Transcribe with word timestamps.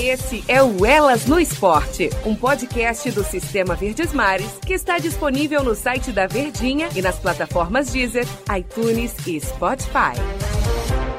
Esse 0.00 0.44
é 0.48 0.62
o 0.62 0.86
Elas 0.86 1.26
no 1.26 1.40
Esporte, 1.40 2.08
um 2.24 2.36
podcast 2.36 3.10
do 3.10 3.24
Sistema 3.24 3.74
Verdes 3.74 4.12
Mares 4.12 4.56
que 4.64 4.72
está 4.72 4.96
disponível 4.96 5.64
no 5.64 5.74
site 5.74 6.12
da 6.12 6.24
Verdinha 6.28 6.88
e 6.94 7.02
nas 7.02 7.18
plataformas 7.18 7.90
Deezer, 7.90 8.24
iTunes 8.56 9.12
e 9.26 9.40
Spotify. 9.40 10.14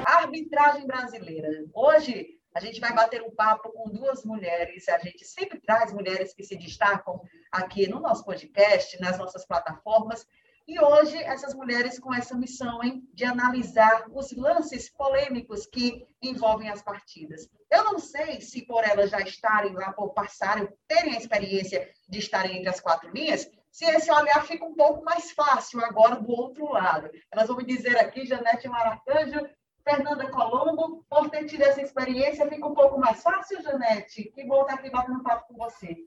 Arbitragem 0.06 0.88
brasileira. 0.88 1.50
Hoje 1.74 2.40
a 2.56 2.62
gente 2.62 2.80
vai 2.80 2.96
bater 2.96 3.22
um 3.22 3.36
papo 3.36 3.70
com 3.74 3.90
duas 3.90 4.24
mulheres. 4.24 4.88
A 4.88 4.98
gente 5.00 5.26
sempre 5.26 5.60
traz 5.60 5.92
mulheres 5.92 6.34
que 6.34 6.44
se 6.46 6.56
destacam 6.56 7.22
aqui 7.52 7.86
no 7.86 8.00
nosso 8.00 8.24
podcast, 8.24 8.98
nas 9.02 9.18
nossas 9.18 9.46
plataformas. 9.46 10.26
E 10.70 10.80
hoje, 10.80 11.18
essas 11.24 11.56
mulheres 11.56 11.98
com 11.98 12.14
essa 12.14 12.38
missão 12.38 12.84
hein, 12.84 13.02
de 13.12 13.26
analisar 13.26 14.06
os 14.12 14.32
lances 14.34 14.88
polêmicos 14.88 15.66
que 15.66 16.08
envolvem 16.22 16.70
as 16.70 16.80
partidas. 16.80 17.50
Eu 17.72 17.86
não 17.86 17.98
sei 17.98 18.40
se 18.40 18.68
por 18.68 18.84
elas 18.84 19.10
já 19.10 19.20
estarem 19.20 19.74
lá, 19.74 19.92
por 19.94 20.14
passarem, 20.14 20.70
terem 20.88 21.16
a 21.16 21.18
experiência 21.18 21.90
de 22.08 22.20
estarem 22.20 22.58
entre 22.58 22.70
as 22.70 22.80
quatro 22.80 23.10
linhas, 23.10 23.50
se 23.72 23.84
esse 23.86 24.12
olhar 24.12 24.46
fica 24.46 24.64
um 24.64 24.76
pouco 24.76 25.04
mais 25.04 25.32
fácil 25.32 25.84
agora 25.84 26.18
do 26.18 26.30
outro 26.30 26.72
lado. 26.72 27.10
Elas 27.32 27.48
vão 27.48 27.58
me 27.58 27.66
dizer 27.66 27.98
aqui, 27.98 28.28
Janete 28.28 28.68
Maracanjo, 28.68 29.50
Fernanda 29.84 30.30
Colombo, 30.30 31.04
por 31.10 31.32
ter 31.32 31.46
tido 31.46 31.64
essa 31.64 31.82
experiência, 31.82 32.48
fica 32.48 32.68
um 32.68 32.76
pouco 32.76 33.00
mais 33.00 33.24
fácil, 33.24 33.60
Janete? 33.64 34.26
Que 34.36 34.46
bom 34.46 34.62
estar 34.62 34.76
aqui 34.76 34.92
batendo 34.92 35.24
papo 35.24 35.48
com 35.48 35.56
você. 35.56 35.98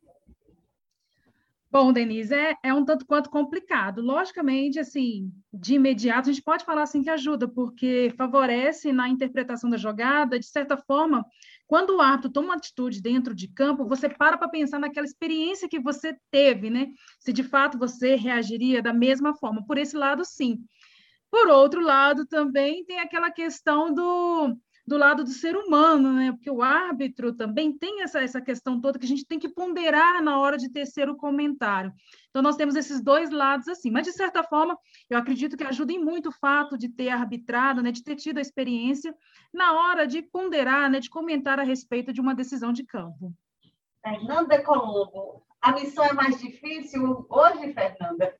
Bom, 1.72 1.90
Denise, 1.90 2.34
é, 2.34 2.54
é 2.62 2.74
um 2.74 2.84
tanto 2.84 3.06
quanto 3.06 3.30
complicado. 3.30 4.02
Logicamente, 4.02 4.78
assim, 4.78 5.32
de 5.50 5.76
imediato, 5.76 6.28
a 6.28 6.32
gente 6.34 6.44
pode 6.44 6.66
falar 6.66 6.82
assim 6.82 7.02
que 7.02 7.08
ajuda, 7.08 7.48
porque 7.48 8.12
favorece 8.14 8.92
na 8.92 9.08
interpretação 9.08 9.70
da 9.70 9.78
jogada, 9.78 10.38
de 10.38 10.44
certa 10.44 10.76
forma, 10.76 11.24
quando 11.66 11.96
o 11.96 12.00
árbitro 12.02 12.30
toma 12.30 12.48
uma 12.48 12.56
atitude 12.56 13.00
dentro 13.00 13.34
de 13.34 13.48
campo, 13.48 13.88
você 13.88 14.06
para 14.06 14.36
para 14.36 14.50
pensar 14.50 14.78
naquela 14.78 15.06
experiência 15.06 15.66
que 15.66 15.80
você 15.80 16.14
teve, 16.30 16.68
né? 16.68 16.88
Se 17.18 17.32
de 17.32 17.42
fato 17.42 17.78
você 17.78 18.16
reagiria 18.16 18.82
da 18.82 18.92
mesma 18.92 19.34
forma. 19.34 19.64
Por 19.64 19.78
esse 19.78 19.96
lado, 19.96 20.26
sim. 20.26 20.58
Por 21.30 21.48
outro 21.48 21.80
lado, 21.80 22.26
também 22.26 22.84
tem 22.84 22.98
aquela 23.00 23.30
questão 23.30 23.94
do 23.94 24.54
do 24.86 24.96
lado 24.96 25.22
do 25.22 25.30
ser 25.30 25.56
humano, 25.56 26.12
né? 26.12 26.32
Porque 26.32 26.50
o 26.50 26.62
árbitro 26.62 27.32
também 27.32 27.76
tem 27.76 28.02
essa, 28.02 28.20
essa 28.20 28.40
questão 28.40 28.80
toda 28.80 28.98
que 28.98 29.04
a 29.04 29.08
gente 29.08 29.24
tem 29.24 29.38
que 29.38 29.48
ponderar 29.48 30.22
na 30.22 30.38
hora 30.38 30.58
de 30.58 30.68
tecer 30.68 31.08
o 31.08 31.16
comentário. 31.16 31.92
Então, 32.30 32.42
nós 32.42 32.56
temos 32.56 32.74
esses 32.74 33.02
dois 33.02 33.30
lados 33.30 33.68
assim. 33.68 33.90
Mas, 33.90 34.06
de 34.06 34.12
certa 34.12 34.42
forma, 34.42 34.76
eu 35.08 35.16
acredito 35.16 35.56
que 35.56 35.64
ajuda 35.64 35.92
muito 35.98 36.30
o 36.30 36.32
fato 36.32 36.76
de 36.76 36.88
ter 36.88 37.10
arbitrado, 37.10 37.82
né, 37.82 37.92
de 37.92 38.02
ter 38.02 38.16
tido 38.16 38.38
a 38.38 38.42
experiência 38.42 39.14
na 39.52 39.72
hora 39.72 40.06
de 40.06 40.22
ponderar, 40.22 40.90
né, 40.90 40.98
de 40.98 41.10
comentar 41.10 41.60
a 41.60 41.64
respeito 41.64 42.12
de 42.12 42.20
uma 42.20 42.34
decisão 42.34 42.72
de 42.72 42.84
campo. 42.84 43.32
Fernanda 44.02 44.60
Colombo, 44.62 45.44
a 45.60 45.72
missão 45.72 46.04
é 46.04 46.12
mais 46.12 46.40
difícil 46.40 47.24
hoje, 47.30 47.72
Fernanda? 47.72 48.34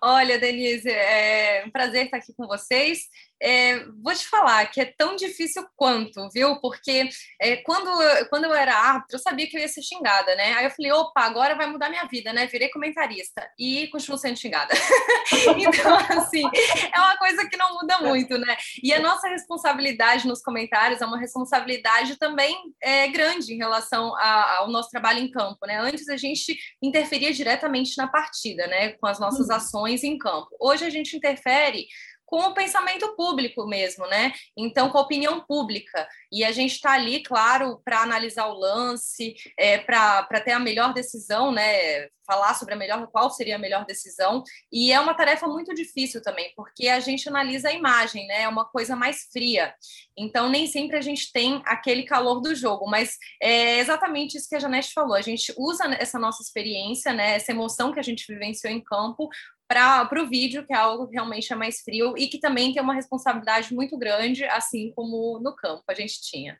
Olha, 0.00 0.38
Denise, 0.38 0.88
é 0.88 1.64
um 1.66 1.70
prazer 1.70 2.06
estar 2.06 2.16
aqui 2.16 2.32
com 2.34 2.46
vocês. 2.46 3.08
É, 3.42 3.84
vou 4.00 4.14
te 4.14 4.26
falar 4.28 4.66
que 4.66 4.80
é 4.80 4.84
tão 4.84 5.16
difícil 5.16 5.66
quanto, 5.76 6.28
viu? 6.30 6.60
Porque 6.60 7.08
é, 7.40 7.56
quando, 7.56 7.90
quando 8.28 8.44
eu 8.44 8.54
era 8.54 8.72
árbitro, 8.72 9.16
eu 9.16 9.18
sabia 9.18 9.48
que 9.48 9.56
eu 9.56 9.60
ia 9.60 9.66
ser 9.66 9.82
xingada, 9.82 10.34
né? 10.36 10.52
Aí 10.54 10.64
eu 10.64 10.70
falei, 10.70 10.92
opa, 10.92 11.22
agora 11.22 11.56
vai 11.56 11.66
mudar 11.66 11.90
minha 11.90 12.04
vida, 12.04 12.32
né? 12.32 12.46
Virei 12.46 12.68
comentarista 12.68 13.48
e 13.58 13.88
continuo 13.88 14.16
sendo 14.16 14.38
xingada. 14.38 14.72
então, 15.58 15.96
assim, 16.18 16.42
é 16.94 17.00
uma 17.00 17.16
coisa 17.16 17.48
que 17.48 17.56
não 17.56 17.74
muda 17.74 17.98
muito, 17.98 18.38
né? 18.38 18.56
E 18.82 18.94
a 18.94 19.00
nossa 19.00 19.28
responsabilidade 19.28 20.28
nos 20.28 20.40
comentários 20.40 21.00
é 21.00 21.06
uma 21.06 21.18
responsabilidade 21.18 22.16
também 22.18 22.56
é, 22.80 23.08
grande 23.08 23.52
em 23.52 23.56
relação 23.58 24.14
a, 24.16 24.58
ao 24.58 24.70
nosso 24.70 24.88
trabalho 24.88 25.18
em 25.18 25.30
campo, 25.30 25.66
né? 25.66 25.78
Antes 25.80 26.08
a 26.08 26.16
gente 26.16 26.56
interferia 26.80 27.32
diretamente 27.32 27.96
na 27.96 28.06
partida, 28.06 28.68
né? 28.68 28.90
Com 28.92 29.06
as 29.08 29.18
nossas 29.18 29.48
uhum. 29.48 29.56
ações 29.56 30.04
em 30.04 30.16
campo. 30.16 30.48
Hoje 30.60 30.84
a 30.84 30.90
gente 30.90 31.16
interfere 31.16 31.86
com 32.32 32.44
o 32.44 32.54
pensamento 32.54 33.14
público 33.14 33.66
mesmo, 33.66 34.06
né? 34.06 34.32
Então, 34.56 34.88
com 34.88 34.96
a 34.96 35.02
opinião 35.02 35.40
pública. 35.40 36.08
E 36.32 36.42
a 36.42 36.50
gente 36.50 36.72
está 36.72 36.92
ali, 36.92 37.22
claro, 37.22 37.78
para 37.84 38.00
analisar 38.00 38.46
o 38.46 38.58
lance, 38.58 39.34
é, 39.58 39.76
para 39.76 40.40
ter 40.42 40.52
a 40.52 40.58
melhor 40.58 40.94
decisão, 40.94 41.52
né? 41.52 42.08
Falar 42.26 42.54
sobre 42.54 42.72
a 42.72 42.76
melhor, 42.76 43.06
qual 43.08 43.28
seria 43.28 43.56
a 43.56 43.58
melhor 43.58 43.84
decisão. 43.84 44.42
E 44.72 44.90
é 44.90 44.98
uma 44.98 45.12
tarefa 45.12 45.46
muito 45.46 45.74
difícil 45.74 46.22
também, 46.22 46.50
porque 46.56 46.88
a 46.88 47.00
gente 47.00 47.28
analisa 47.28 47.68
a 47.68 47.74
imagem, 47.74 48.26
né? 48.26 48.44
É 48.44 48.48
uma 48.48 48.64
coisa 48.64 48.96
mais 48.96 49.28
fria. 49.30 49.74
Então, 50.16 50.48
nem 50.48 50.66
sempre 50.66 50.96
a 50.96 51.02
gente 51.02 51.30
tem 51.32 51.60
aquele 51.66 52.04
calor 52.04 52.40
do 52.40 52.54
jogo, 52.54 52.88
mas 52.88 53.18
é 53.42 53.78
exatamente 53.78 54.38
isso 54.38 54.48
que 54.48 54.56
a 54.56 54.60
Janete 54.60 54.94
falou. 54.94 55.14
A 55.14 55.20
gente 55.20 55.52
usa 55.58 55.84
essa 56.00 56.18
nossa 56.18 56.42
experiência, 56.42 57.12
né? 57.12 57.34
Essa 57.34 57.52
emoção 57.52 57.92
que 57.92 58.00
a 58.00 58.02
gente 58.02 58.24
vivenciou 58.26 58.72
em 58.72 58.80
campo 58.80 59.28
para 60.08 60.22
o 60.22 60.28
vídeo, 60.28 60.66
que 60.66 60.72
é 60.72 60.76
algo 60.76 61.08
que 61.08 61.14
realmente 61.14 61.52
é 61.52 61.56
mais 61.56 61.80
frio 61.80 62.14
e 62.16 62.28
que 62.28 62.38
também 62.38 62.72
tem 62.72 62.82
uma 62.82 62.94
responsabilidade 62.94 63.74
muito 63.74 63.96
grande, 63.98 64.44
assim 64.44 64.92
como 64.94 65.38
no 65.40 65.54
campo 65.54 65.82
a 65.88 65.94
gente 65.94 66.20
tinha. 66.20 66.58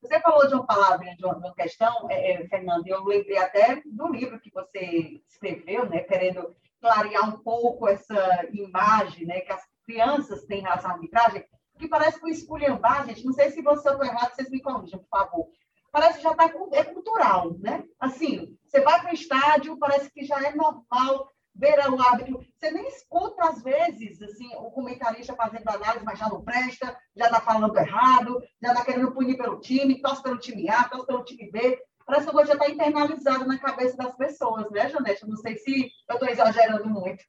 Você 0.00 0.18
falou 0.20 0.46
de 0.48 0.54
uma 0.54 0.66
palavra, 0.66 1.14
de 1.14 1.24
uma, 1.26 1.54
questão, 1.54 2.08
é, 2.10 2.32
é, 2.32 2.48
Fernando, 2.48 2.86
eu 2.86 3.04
lembrei 3.04 3.36
até 3.36 3.82
do 3.84 4.08
livro 4.08 4.40
que 4.40 4.50
você 4.50 5.20
escreveu, 5.28 5.86
né, 5.88 6.00
querendo 6.00 6.56
clarear 6.80 7.28
um 7.28 7.38
pouco 7.38 7.86
essa 7.86 8.46
imagem 8.52 9.26
né, 9.26 9.40
que 9.40 9.52
as 9.52 9.62
crianças 9.84 10.44
têm 10.46 10.62
relação 10.62 10.90
à 10.90 10.94
arbitragem, 10.94 11.44
que 11.78 11.88
parece 11.88 12.18
que 12.18 12.26
o 12.26 12.28
esculhambar, 12.28 13.06
gente, 13.06 13.26
não 13.26 13.32
sei 13.32 13.50
se 13.50 13.60
você 13.60 13.90
está 13.90 14.06
errado, 14.06 14.34
vocês 14.34 14.50
me 14.50 14.60
corrijam, 14.60 15.00
por 15.00 15.08
favor, 15.08 15.48
parece 15.92 16.18
que 16.18 16.22
já 16.22 16.34
tá, 16.34 16.50
é 16.72 16.84
cultural, 16.84 17.54
né? 17.58 17.84
Assim, 17.98 18.56
você 18.66 18.80
vai 18.80 19.00
para 19.00 19.10
o 19.10 19.14
estádio, 19.14 19.78
parece 19.78 20.10
que 20.10 20.24
já 20.24 20.40
é 20.46 20.54
normal 20.54 21.28
ver 21.54 21.78
o 21.90 22.00
árbitro. 22.00 22.40
Você 22.56 22.70
nem 22.70 22.86
escuta, 22.88 23.48
às 23.48 23.62
vezes, 23.62 24.20
assim, 24.22 24.48
o 24.56 24.70
comentarista 24.70 25.34
fazendo 25.34 25.68
análise, 25.68 26.04
mas 26.04 26.18
já 26.18 26.28
não 26.28 26.42
presta, 26.42 26.96
já 27.16 27.26
está 27.26 27.40
falando 27.40 27.76
errado, 27.78 28.42
já 28.62 28.72
está 28.72 28.84
querendo 28.84 29.12
punir 29.12 29.36
pelo 29.36 29.60
time, 29.60 30.00
torce 30.00 30.22
pelo 30.22 30.38
time 30.38 30.68
A, 30.68 30.84
torce 30.84 31.06
pelo 31.06 31.24
time 31.24 31.50
B. 31.50 31.82
Parece 32.06 32.28
que 32.28 32.44
já 32.44 32.54
está 32.54 32.68
internalizada 32.68 33.44
na 33.46 33.58
cabeça 33.58 33.96
das 33.96 34.16
pessoas, 34.16 34.68
né, 34.72 34.88
Janete? 34.88 35.28
Não 35.28 35.36
sei 35.36 35.56
se 35.58 35.90
eu 36.08 36.14
estou 36.14 36.28
exagerando 36.28 36.88
muito. 36.88 37.22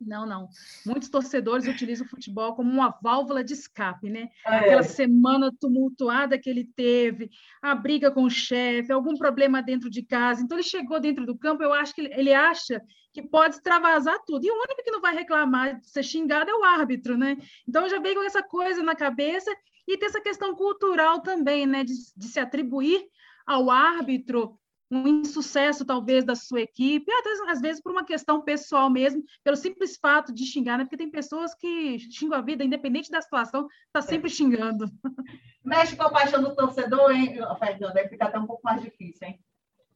Não, 0.00 0.26
não. 0.26 0.48
Muitos 0.84 1.08
torcedores 1.08 1.66
utilizam 1.66 2.06
o 2.06 2.08
futebol 2.08 2.54
como 2.54 2.70
uma 2.70 2.90
válvula 3.02 3.42
de 3.42 3.54
escape, 3.54 4.10
né? 4.10 4.28
É. 4.46 4.56
Aquela 4.56 4.82
semana 4.82 5.50
tumultuada 5.58 6.38
que 6.38 6.50
ele 6.50 6.64
teve, 6.64 7.30
a 7.62 7.74
briga 7.74 8.10
com 8.10 8.24
o 8.24 8.30
chefe, 8.30 8.92
algum 8.92 9.16
problema 9.16 9.62
dentro 9.62 9.88
de 9.88 10.02
casa. 10.02 10.42
Então, 10.42 10.58
ele 10.58 10.66
chegou 10.66 11.00
dentro 11.00 11.24
do 11.24 11.36
campo, 11.36 11.62
eu 11.62 11.72
acho 11.72 11.94
que 11.94 12.02
ele, 12.02 12.14
ele 12.14 12.34
acha 12.34 12.82
que 13.12 13.22
pode 13.22 13.54
extravasar 13.54 14.18
tudo. 14.26 14.44
E 14.44 14.50
o 14.50 14.54
único 14.54 14.82
que 14.84 14.90
não 14.90 15.00
vai 15.00 15.14
reclamar 15.14 15.80
de 15.80 15.88
ser 15.88 16.02
xingado 16.02 16.50
é 16.50 16.54
o 16.54 16.64
árbitro, 16.64 17.16
né? 17.16 17.38
Então, 17.66 17.88
já 17.88 17.98
veio 17.98 18.16
com 18.16 18.22
essa 18.22 18.42
coisa 18.42 18.82
na 18.82 18.94
cabeça 18.94 19.50
e 19.88 19.96
tem 19.96 20.08
essa 20.08 20.20
questão 20.20 20.54
cultural 20.54 21.20
também, 21.20 21.66
né? 21.66 21.82
De, 21.84 21.94
de 22.14 22.26
se 22.26 22.38
atribuir 22.38 23.02
ao 23.46 23.70
árbitro 23.70 24.58
um 24.90 25.06
insucesso, 25.08 25.84
talvez, 25.84 26.24
da 26.24 26.34
sua 26.34 26.60
equipe, 26.60 27.10
até 27.10 27.30
às 27.50 27.60
vezes 27.60 27.82
por 27.82 27.92
uma 27.92 28.04
questão 28.04 28.42
pessoal 28.42 28.88
mesmo, 28.88 29.22
pelo 29.42 29.56
simples 29.56 29.96
fato 29.96 30.32
de 30.32 30.44
xingar, 30.44 30.78
né? 30.78 30.84
Porque 30.84 30.96
tem 30.96 31.10
pessoas 31.10 31.54
que 31.54 31.98
xingam 31.98 32.38
a 32.38 32.42
vida, 32.42 32.64
independente 32.64 33.10
da 33.10 33.20
situação, 33.20 33.66
está 33.86 34.00
sempre 34.00 34.30
xingando. 34.30 34.86
Mexe 35.64 35.96
com 35.96 36.04
a 36.04 36.10
paixão 36.10 36.40
do 36.40 36.54
torcedor, 36.54 37.10
hein, 37.10 37.36
Fernanda? 37.58 38.00
Aí 38.00 38.08
fica 38.08 38.26
até 38.26 38.38
um 38.38 38.46
pouco 38.46 38.62
mais 38.64 38.80
difícil, 38.80 39.26
hein? 39.26 39.40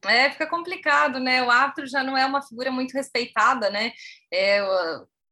É, 0.05 0.31
fica 0.31 0.47
complicado, 0.47 1.19
né? 1.19 1.43
O 1.43 1.51
árbitro 1.51 1.87
já 1.87 2.03
não 2.03 2.17
é 2.17 2.25
uma 2.25 2.41
figura 2.41 2.71
muito 2.71 2.93
respeitada, 2.93 3.69
né? 3.69 3.91
É, 4.31 4.61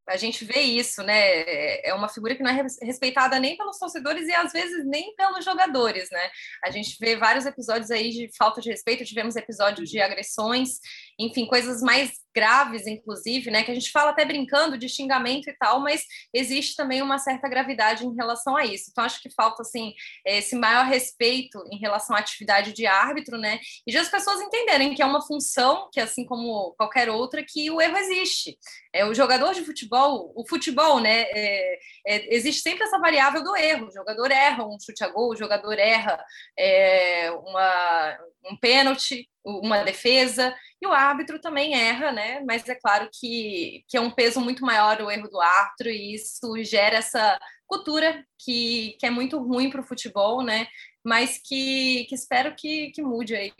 a 0.09 0.17
gente 0.17 0.43
vê 0.43 0.59
isso, 0.59 1.03
né? 1.03 1.17
É, 1.17 1.89
é 1.89 1.93
uma 1.93 2.09
figura 2.09 2.35
que 2.35 2.41
não 2.41 2.49
é 2.49 2.65
respeitada 2.81 3.39
nem 3.39 3.55
pelos 3.55 3.77
torcedores 3.77 4.27
e 4.27 4.33
às 4.33 4.51
vezes 4.51 4.83
nem 4.85 5.13
pelos 5.15 5.45
jogadores, 5.45 6.09
né? 6.09 6.31
A 6.63 6.71
gente 6.71 6.97
vê 6.99 7.15
vários 7.15 7.45
episódios 7.45 7.91
aí 7.91 8.09
de 8.09 8.29
falta 8.35 8.59
de 8.59 8.69
respeito, 8.69 9.05
tivemos 9.05 9.35
episódios 9.35 9.89
de 9.89 10.01
agressões, 10.01 10.79
enfim, 11.19 11.45
coisas 11.45 11.81
mais 11.81 12.13
graves, 12.33 12.87
inclusive, 12.87 13.51
né? 13.51 13.63
Que 13.63 13.71
a 13.71 13.73
gente 13.73 13.91
fala 13.91 14.11
até 14.11 14.23
brincando 14.23 14.77
de 14.77 14.87
xingamento 14.87 15.49
e 15.49 15.53
tal, 15.57 15.81
mas 15.81 16.03
existe 16.33 16.75
também 16.75 17.01
uma 17.01 17.17
certa 17.17 17.49
gravidade 17.49 18.05
em 18.05 18.15
relação 18.15 18.55
a 18.55 18.65
isso. 18.65 18.89
Então, 18.91 19.03
acho 19.03 19.21
que 19.21 19.29
falta, 19.29 19.61
assim, 19.61 19.93
esse 20.25 20.55
maior 20.55 20.85
respeito 20.85 21.61
em 21.71 21.77
relação 21.77 22.15
à 22.15 22.19
atividade 22.19 22.71
de 22.71 22.85
árbitro, 22.85 23.37
né? 23.37 23.59
E 23.85 23.91
de 23.91 23.97
as 23.97 24.09
pessoas 24.09 24.39
entenderem 24.39 24.93
que 24.93 25.01
é 25.01 25.05
uma 25.05 25.25
função, 25.25 25.89
que 25.91 25.99
assim 25.99 26.25
como 26.25 26.73
qualquer 26.77 27.09
outra, 27.09 27.43
que 27.45 27.69
o 27.69 27.81
erro 27.81 27.97
existe. 27.97 28.57
É, 28.93 29.05
o 29.05 29.13
jogador 29.13 29.53
de 29.53 29.65
futebol, 29.65 30.31
o 30.35 30.47
futebol, 30.47 30.99
né? 30.99 31.23
É, 31.31 31.79
é, 32.07 32.35
existe 32.35 32.61
sempre 32.61 32.83
essa 32.83 32.99
variável 32.99 33.43
do 33.43 33.55
erro. 33.55 33.87
O 33.87 33.91
jogador 33.91 34.31
erra 34.31 34.65
um 34.65 34.77
chute 34.79 35.03
a 35.03 35.09
gol, 35.09 35.31
o 35.31 35.35
jogador 35.35 35.77
erra 35.77 36.23
é, 36.57 37.31
uma, 37.31 38.17
um 38.49 38.57
pênalti, 38.57 39.29
uma 39.45 39.83
defesa, 39.83 40.55
e 40.81 40.87
o 40.87 40.91
árbitro 40.91 41.39
também 41.39 41.75
erra, 41.75 42.11
né? 42.11 42.41
Mas 42.45 42.67
é 42.67 42.75
claro 42.75 43.09
que, 43.11 43.83
que 43.87 43.97
é 43.97 44.01
um 44.01 44.11
peso 44.11 44.39
muito 44.39 44.65
maior 44.65 45.01
o 45.01 45.11
erro 45.11 45.29
do 45.29 45.39
árbitro, 45.39 45.89
e 45.89 46.15
isso 46.15 46.63
gera 46.63 46.97
essa 46.97 47.39
cultura 47.67 48.25
que, 48.37 48.95
que 48.99 49.05
é 49.05 49.09
muito 49.09 49.37
ruim 49.37 49.69
para 49.69 49.81
o 49.81 49.85
futebol, 49.85 50.43
né? 50.43 50.67
Mas 51.03 51.39
que, 51.43 52.05
que 52.05 52.15
espero 52.15 52.55
que, 52.55 52.91
que 52.91 53.01
mude 53.01 53.35
aí. 53.35 53.53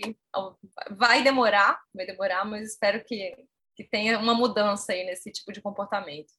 Vai 0.92 1.24
demorar, 1.24 1.80
vai 1.94 2.06
demorar, 2.06 2.46
mas 2.46 2.72
espero 2.72 3.04
que, 3.06 3.36
que 3.76 3.84
tenha 3.84 4.20
uma 4.20 4.34
mudança 4.34 4.92
aí 4.92 5.06
nesse 5.06 5.32
tipo 5.32 5.52
de 5.52 5.62
comportamento. 5.62 6.34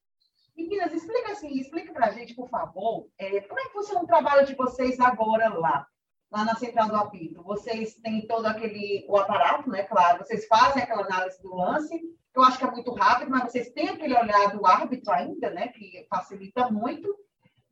Meninas, 0.56 0.93
explica 0.93 1.32
assim, 1.32 1.58
explica 1.58 1.93
para 1.93 2.08
a 2.08 2.11
gente, 2.11 2.35
por 2.35 2.49
favor, 2.49 3.08
é, 3.19 3.41
como 3.41 3.61
é 3.61 3.64
que 3.64 3.73
funciona 3.73 4.02
o 4.02 4.06
trabalho 4.06 4.47
de 4.47 4.55
vocês 4.55 5.00
agora 5.00 5.49
lá, 5.49 5.87
lá 6.31 6.44
na 6.44 6.55
central 6.55 6.88
do 6.88 6.97
apito? 6.97 7.43
Vocês 7.43 7.94
têm 7.97 8.27
todo 8.27 8.47
aquele 8.47 9.05
o 9.09 9.17
aparato, 9.17 9.69
né? 9.69 9.82
Claro, 9.85 10.25
vocês 10.25 10.47
fazem 10.47 10.82
aquela 10.82 11.05
análise 11.05 11.41
do 11.43 11.55
lance. 11.55 12.00
Eu 12.35 12.43
acho 12.43 12.59
que 12.59 12.65
é 12.65 12.71
muito 12.71 12.93
rápido, 12.94 13.31
mas 13.31 13.44
vocês 13.44 13.71
têm 13.71 13.88
aquele 13.88 14.17
olhar 14.17 14.56
do 14.56 14.65
árbitro 14.65 15.12
ainda, 15.12 15.50
né? 15.50 15.69
Que 15.69 16.06
facilita 16.09 16.71
muito. 16.71 17.15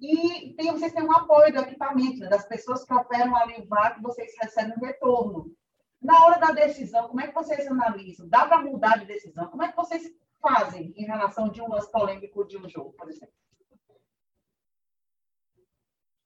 E 0.00 0.54
tem, 0.54 0.70
vocês 0.72 0.92
têm 0.92 1.02
um 1.02 1.12
apoio 1.12 1.52
do 1.52 1.60
equipamento, 1.60 2.20
né, 2.20 2.28
das 2.28 2.46
pessoas 2.46 2.84
que 2.84 2.94
operam 2.94 3.34
ali 3.36 3.54
o 3.54 3.94
que 3.94 4.02
vocês 4.02 4.32
recebem 4.40 4.74
um 4.76 4.84
retorno. 4.84 5.52
Na 6.00 6.24
hora 6.24 6.38
da 6.38 6.52
decisão, 6.52 7.08
como 7.08 7.20
é 7.20 7.26
que 7.26 7.34
vocês 7.34 7.66
analisam? 7.66 8.28
Dá 8.28 8.46
para 8.46 8.62
mudar 8.62 8.98
de 8.98 9.06
decisão? 9.06 9.48
Como 9.48 9.64
é 9.64 9.68
que 9.68 9.76
vocês 9.76 10.08
fazem 10.40 10.94
em 10.96 11.04
relação 11.04 11.48
de 11.48 11.60
um 11.60 11.68
lance 11.68 11.90
polêmico 11.90 12.46
de 12.46 12.56
um 12.56 12.68
jogo, 12.68 12.92
por 12.92 13.10
exemplo? 13.10 13.34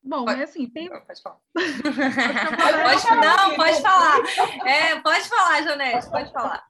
Bom, 0.02 0.24
pode, 0.24 0.40
é 0.40 0.44
assim, 0.44 0.68
tem. 0.68 0.88
Pode 0.88 1.22
falar. 1.22 1.38
pode, 1.54 3.20
não, 3.20 3.56
pode 3.56 3.80
falar. 3.80 4.18
É, 4.66 5.00
pode 5.00 5.28
falar, 5.28 5.62
Janete, 5.62 6.10
pode 6.10 6.32
falar. 6.32 6.64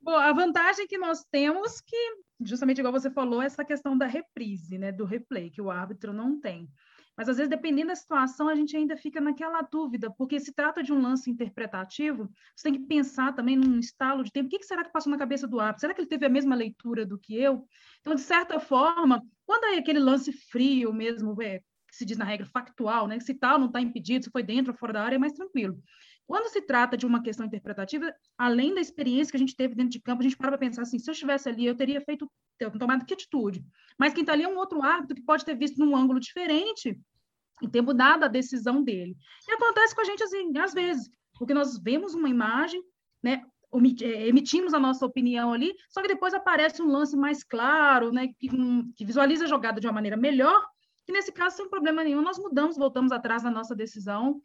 Bom, 0.00 0.16
a 0.16 0.32
vantagem 0.32 0.88
que 0.88 0.98
nós 0.98 1.24
temos 1.30 1.80
que, 1.80 2.16
justamente 2.44 2.78
igual 2.78 2.92
você 2.92 3.08
falou, 3.08 3.40
é 3.40 3.46
essa 3.46 3.64
questão 3.64 3.96
da 3.96 4.06
reprise, 4.06 4.76
né, 4.76 4.90
do 4.90 5.04
replay, 5.04 5.50
que 5.50 5.62
o 5.62 5.70
árbitro 5.70 6.12
não 6.12 6.40
tem. 6.40 6.68
Mas 7.16 7.28
às 7.28 7.36
vezes, 7.36 7.50
dependendo 7.50 7.88
da 7.88 7.94
situação, 7.94 8.48
a 8.48 8.54
gente 8.54 8.76
ainda 8.76 8.96
fica 8.96 9.20
naquela 9.20 9.60
dúvida, 9.62 10.10
porque 10.10 10.40
se 10.40 10.52
trata 10.52 10.82
de 10.82 10.92
um 10.92 11.00
lance 11.00 11.30
interpretativo, 11.30 12.28
você 12.56 12.70
tem 12.70 12.80
que 12.80 12.86
pensar 12.86 13.34
também 13.34 13.54
num 13.54 13.78
estalo 13.78 14.24
de 14.24 14.32
tempo. 14.32 14.46
O 14.46 14.50
que, 14.50 14.64
será 14.64 14.82
que 14.82 14.92
passou 14.92 15.10
na 15.12 15.18
cabeça 15.18 15.46
do 15.46 15.60
árbitro? 15.60 15.82
Será 15.82 15.94
que 15.94 16.00
ele 16.00 16.08
teve 16.08 16.26
a 16.26 16.30
mesma 16.30 16.56
leitura 16.56 17.04
do 17.04 17.18
que 17.18 17.36
eu? 17.36 17.66
Então, 18.00 18.14
de 18.14 18.22
certa 18.22 18.58
forma, 18.58 19.22
quando 19.46 19.64
é 19.64 19.78
aquele 19.78 20.00
lance 20.00 20.32
frio 20.32 20.92
mesmo, 20.92 21.40
é, 21.42 21.60
que 21.92 21.98
se 21.98 22.06
diz 22.06 22.16
na 22.16 22.24
regra 22.24 22.46
factual, 22.46 23.06
né? 23.06 23.20
Se 23.20 23.34
tal 23.34 23.58
não 23.58 23.66
está 23.66 23.78
impedido, 23.78 24.24
se 24.24 24.30
foi 24.30 24.42
dentro 24.42 24.72
ou 24.72 24.78
fora 24.78 24.94
da 24.94 25.02
área, 25.02 25.16
é 25.16 25.18
mais 25.18 25.34
tranquilo. 25.34 25.78
Quando 26.26 26.48
se 26.48 26.62
trata 26.62 26.96
de 26.96 27.04
uma 27.04 27.22
questão 27.22 27.44
interpretativa, 27.44 28.10
além 28.38 28.74
da 28.74 28.80
experiência 28.80 29.30
que 29.30 29.36
a 29.36 29.40
gente 29.40 29.54
teve 29.54 29.74
dentro 29.74 29.90
de 29.90 30.00
campo, 30.00 30.20
a 30.20 30.22
gente 30.22 30.36
para 30.36 30.48
para 30.48 30.58
pensar 30.58 30.82
assim, 30.82 30.98
se 30.98 31.08
eu 31.10 31.12
estivesse 31.12 31.50
ali, 31.50 31.66
eu 31.66 31.76
teria 31.76 32.00
feito, 32.00 32.30
tomado 32.78 33.04
que 33.04 33.12
atitude? 33.12 33.62
Mas 33.98 34.14
quem 34.14 34.22
está 34.22 34.32
ali 34.32 34.42
é 34.42 34.48
um 34.48 34.56
outro 34.56 34.80
árbitro 34.82 35.16
que 35.16 35.22
pode 35.22 35.44
ter 35.44 35.54
visto 35.54 35.78
num 35.78 35.94
ângulo 35.94 36.18
diferente 36.18 36.98
e 37.60 37.68
ter 37.68 37.82
mudado 37.82 38.24
a 38.24 38.28
decisão 38.28 38.82
dele. 38.82 39.14
E 39.46 39.52
acontece 39.52 39.94
com 39.94 40.00
a 40.00 40.04
gente 40.04 40.22
assim, 40.22 40.56
às 40.56 40.72
vezes, 40.72 41.10
porque 41.38 41.52
nós 41.52 41.78
vemos 41.78 42.14
uma 42.14 42.30
imagem, 42.30 42.82
né, 43.22 43.44
é, 44.02 44.28
emitimos 44.28 44.72
a 44.72 44.80
nossa 44.80 45.04
opinião 45.04 45.52
ali, 45.52 45.74
só 45.90 46.00
que 46.00 46.08
depois 46.08 46.32
aparece 46.32 46.80
um 46.80 46.90
lance 46.90 47.16
mais 47.16 47.44
claro, 47.44 48.10
né, 48.10 48.28
que, 48.38 48.48
que 48.96 49.04
visualiza 49.04 49.44
a 49.44 49.48
jogada 49.48 49.80
de 49.80 49.86
uma 49.86 49.92
maneira 49.92 50.16
melhor, 50.16 50.64
que 51.04 51.12
nesse 51.12 51.32
caso, 51.32 51.56
sem 51.56 51.68
problema 51.68 52.04
nenhum, 52.04 52.22
nós 52.22 52.38
mudamos, 52.38 52.76
voltamos 52.76 53.12
atrás 53.12 53.42
na 53.42 53.50
nossa 53.50 53.74
decisão 53.74 54.40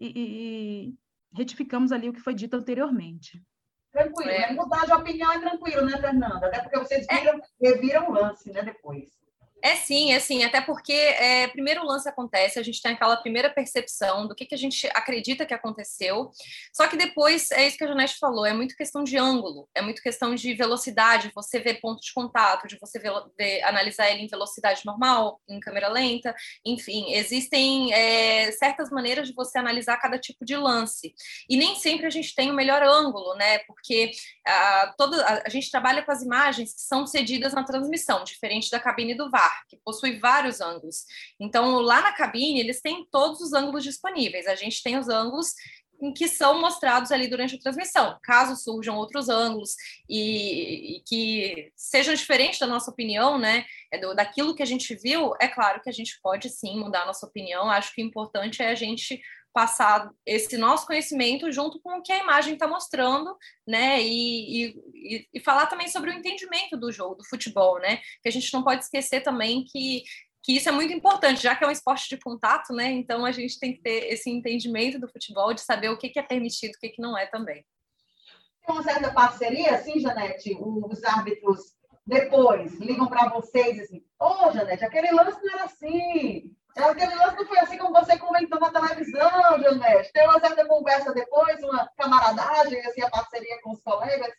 e, 0.00 0.12
e, 0.16 0.94
retificamos 1.36 1.92
ali 1.92 2.08
o 2.08 2.12
que 2.12 2.20
foi 2.20 2.34
dito 2.34 2.54
anteriormente. 2.54 3.42
Tranquilo, 3.90 4.30
é. 4.30 4.52
mudar 4.52 4.86
de 4.86 4.92
opinião 4.92 5.32
é 5.32 5.38
tranquilo, 5.38 5.86
né, 5.86 5.98
Fernanda? 5.98 6.46
Até 6.46 6.60
porque 6.60 6.78
vocês 6.78 7.06
viram, 7.10 7.38
é. 7.38 7.68
reviram 7.68 8.10
o 8.10 8.12
lance, 8.12 8.50
né, 8.50 8.62
depois. 8.62 9.23
É 9.64 9.76
sim, 9.76 10.12
é 10.12 10.20
sim, 10.20 10.44
até 10.44 10.60
porque 10.60 10.92
é, 10.92 11.48
primeiro 11.48 11.80
o 11.80 11.86
lance 11.86 12.06
acontece, 12.06 12.58
a 12.58 12.62
gente 12.62 12.82
tem 12.82 12.92
aquela 12.92 13.16
primeira 13.16 13.48
percepção 13.48 14.28
do 14.28 14.34
que, 14.34 14.44
que 14.44 14.54
a 14.54 14.58
gente 14.58 14.86
acredita 14.88 15.46
que 15.46 15.54
aconteceu, 15.54 16.30
só 16.70 16.86
que 16.86 16.98
depois, 16.98 17.50
é 17.50 17.66
isso 17.66 17.78
que 17.78 17.84
a 17.84 17.86
Janete 17.86 18.18
falou, 18.18 18.44
é 18.44 18.52
muito 18.52 18.76
questão 18.76 19.02
de 19.02 19.16
ângulo, 19.16 19.66
é 19.74 19.80
muito 19.80 20.02
questão 20.02 20.34
de 20.34 20.52
velocidade, 20.52 21.32
você 21.34 21.60
ver 21.60 21.80
ponto 21.80 22.02
de 22.02 22.12
contato, 22.12 22.68
de 22.68 22.76
você 22.78 22.98
ver, 22.98 23.62
analisar 23.62 24.10
ele 24.10 24.24
em 24.24 24.26
velocidade 24.26 24.82
normal, 24.84 25.40
em 25.48 25.58
câmera 25.58 25.88
lenta, 25.88 26.34
enfim, 26.62 27.14
existem 27.14 27.90
é, 27.94 28.52
certas 28.52 28.90
maneiras 28.90 29.28
de 29.28 29.34
você 29.34 29.58
analisar 29.58 29.96
cada 29.96 30.18
tipo 30.18 30.44
de 30.44 30.58
lance, 30.58 31.14
e 31.48 31.56
nem 31.56 31.74
sempre 31.76 32.04
a 32.04 32.10
gente 32.10 32.34
tem 32.34 32.50
o 32.50 32.54
melhor 32.54 32.82
ângulo, 32.82 33.34
né, 33.36 33.60
porque 33.60 34.10
a, 34.46 34.94
todo, 34.98 35.18
a, 35.22 35.42
a 35.46 35.48
gente 35.48 35.70
trabalha 35.70 36.02
com 36.02 36.12
as 36.12 36.20
imagens 36.20 36.74
que 36.74 36.82
são 36.82 37.06
cedidas 37.06 37.54
na 37.54 37.64
transmissão, 37.64 38.24
diferente 38.24 38.70
da 38.70 38.78
cabine 38.78 39.14
do 39.14 39.30
VAR, 39.30 39.53
que 39.68 39.76
possui 39.84 40.18
vários 40.18 40.60
ângulos. 40.60 41.04
Então, 41.40 41.80
lá 41.80 42.00
na 42.00 42.12
cabine, 42.12 42.60
eles 42.60 42.80
têm 42.80 43.06
todos 43.10 43.40
os 43.40 43.52
ângulos 43.52 43.84
disponíveis. 43.84 44.46
A 44.46 44.54
gente 44.54 44.82
tem 44.82 44.98
os 44.98 45.08
ângulos 45.08 45.54
em 46.00 46.12
que 46.12 46.28
são 46.28 46.60
mostrados 46.60 47.10
ali 47.12 47.28
durante 47.28 47.56
a 47.56 47.58
transmissão. 47.58 48.18
Caso 48.22 48.56
surjam 48.56 48.96
outros 48.96 49.28
ângulos 49.28 49.74
e, 50.08 50.96
e 50.96 51.00
que 51.06 51.72
sejam 51.76 52.14
diferentes 52.14 52.58
da 52.58 52.66
nossa 52.66 52.90
opinião, 52.90 53.38
né, 53.38 53.64
é 53.92 53.98
do, 53.98 54.14
daquilo 54.14 54.54
que 54.54 54.62
a 54.62 54.66
gente 54.66 54.94
viu, 54.96 55.32
é 55.40 55.48
claro 55.48 55.80
que 55.80 55.88
a 55.88 55.92
gente 55.92 56.18
pode 56.22 56.50
sim 56.50 56.78
mudar 56.78 57.02
a 57.02 57.06
nossa 57.06 57.26
opinião. 57.26 57.70
Acho 57.70 57.94
que 57.94 58.02
o 58.02 58.06
importante 58.06 58.62
é 58.62 58.68
a 58.68 58.74
gente 58.74 59.20
passar 59.54 60.10
esse 60.26 60.58
nosso 60.58 60.84
conhecimento 60.84 61.50
junto 61.52 61.80
com 61.80 61.98
o 61.98 62.02
que 62.02 62.12
a 62.12 62.18
imagem 62.18 62.54
está 62.54 62.66
mostrando, 62.66 63.38
né? 63.64 64.02
E, 64.02 64.74
e, 64.92 65.28
e, 65.32 65.40
falar 65.40 65.66
também 65.66 65.86
sobre 65.86 66.10
o 66.10 66.12
entendimento 66.12 66.76
do 66.76 66.90
jogo, 66.90 67.14
do 67.14 67.24
futebol, 67.24 67.78
né? 67.78 67.98
Que 68.20 68.28
a 68.28 68.32
gente 68.32 68.52
não 68.52 68.64
pode 68.64 68.82
esquecer 68.82 69.22
também 69.22 69.64
que, 69.64 70.02
que 70.42 70.56
isso 70.56 70.68
é 70.68 70.72
muito 70.72 70.92
importante, 70.92 71.40
já 71.40 71.54
que 71.54 71.62
é 71.62 71.68
um 71.68 71.70
esporte 71.70 72.08
de 72.08 72.18
contato, 72.18 72.74
né? 72.74 72.90
Então 72.90 73.24
a 73.24 73.30
gente 73.30 73.58
tem 73.60 73.72
que 73.72 73.80
ter 73.80 74.12
esse 74.12 74.28
entendimento 74.28 74.98
do 74.98 75.08
futebol, 75.08 75.54
de 75.54 75.60
saber 75.60 75.88
o 75.88 75.96
que, 75.96 76.08
que 76.08 76.18
é 76.18 76.22
permitido, 76.22 76.74
o 76.74 76.78
que, 76.80 76.88
que 76.88 77.00
não 77.00 77.16
é 77.16 77.26
também. 77.26 77.64
Tem 78.66 78.74
uma 78.74 78.82
certa 78.82 79.12
parceria, 79.12 79.78
sim, 79.78 80.00
Janete? 80.00 80.58
Os 80.58 81.04
árbitros 81.04 81.60
depois 82.04 82.74
ligam 82.80 83.06
para 83.06 83.28
vocês 83.28 83.78
assim: 83.78 84.04
Ô, 84.18 84.48
oh, 84.48 84.52
Janete, 84.52 84.84
aquele 84.84 85.12
lance 85.12 85.38
não 85.44 85.54
era 85.54 85.64
assim 85.66 86.52
Aquele 86.76 87.14
lance 87.14 87.36
não 87.36 87.46
foi 87.46 87.58
assim 87.60 87.78
como 87.78 87.94
você 87.94 88.18
comentou 88.18 88.58
na 88.58 88.70
televisão, 88.70 88.93
Tem 90.12 90.24
uma 90.28 90.40
certa 90.40 90.66
conversa 90.66 91.12
depois, 91.12 91.62
uma 91.62 91.88
camaradagem, 91.96 92.84
assim, 92.86 93.02
a 93.02 93.10
parceria 93.10 93.60
com 93.62 93.72
os 93.72 93.82
colegas. 93.82 94.32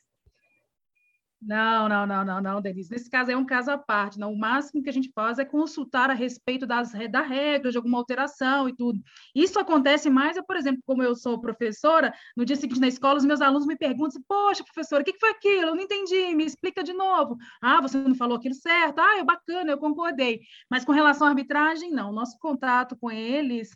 Não, 1.45 1.87
não, 1.87 2.07
não, 2.07 2.25
não, 2.25 2.41
não, 2.41 2.61
Denise. 2.61 2.89
Nesse 2.89 3.07
caso 3.07 3.29
é 3.29 3.37
um 3.37 3.45
caso 3.45 3.69
à 3.69 3.77
parte. 3.77 4.17
Não? 4.17 4.33
O 4.33 4.37
máximo 4.37 4.81
que 4.81 4.89
a 4.89 4.93
gente 4.93 5.11
faz 5.13 5.37
é 5.37 5.45
consultar 5.45 6.09
a 6.09 6.13
respeito 6.13 6.65
das, 6.65 6.91
da 7.11 7.21
regra, 7.21 7.69
de 7.69 7.77
alguma 7.77 7.99
alteração 7.99 8.67
e 8.67 8.75
tudo. 8.75 8.99
Isso 9.35 9.59
acontece 9.59 10.09
mais, 10.09 10.41
por 10.47 10.55
exemplo, 10.57 10.81
como 10.85 11.03
eu 11.03 11.15
sou 11.15 11.39
professora, 11.39 12.11
no 12.35 12.45
dia 12.45 12.55
seguinte 12.55 12.79
na 12.79 12.88
escola, 12.88 13.17
os 13.17 13.25
meus 13.25 13.41
alunos 13.41 13.67
me 13.67 13.77
perguntam: 13.77 14.24
Poxa, 14.27 14.63
professora, 14.63 15.03
o 15.03 15.05
que 15.05 15.19
foi 15.19 15.29
aquilo? 15.29 15.67
Eu 15.67 15.75
não 15.75 15.83
entendi, 15.83 16.33
me 16.33 16.45
explica 16.45 16.83
de 16.83 16.93
novo. 16.93 17.38
Ah, 17.62 17.79
você 17.79 17.98
não 18.00 18.15
falou 18.15 18.38
aquilo 18.38 18.55
certo? 18.55 18.98
Ah, 18.98 19.19
é 19.19 19.24
bacana, 19.24 19.71
eu 19.71 19.77
concordei. 19.77 20.39
Mas 20.67 20.83
com 20.83 20.93
relação 20.93 21.27
à 21.27 21.29
arbitragem, 21.29 21.91
não. 21.91 22.12
Nosso 22.12 22.39
contato 22.39 22.98
com 22.98 23.12
eles 23.12 23.69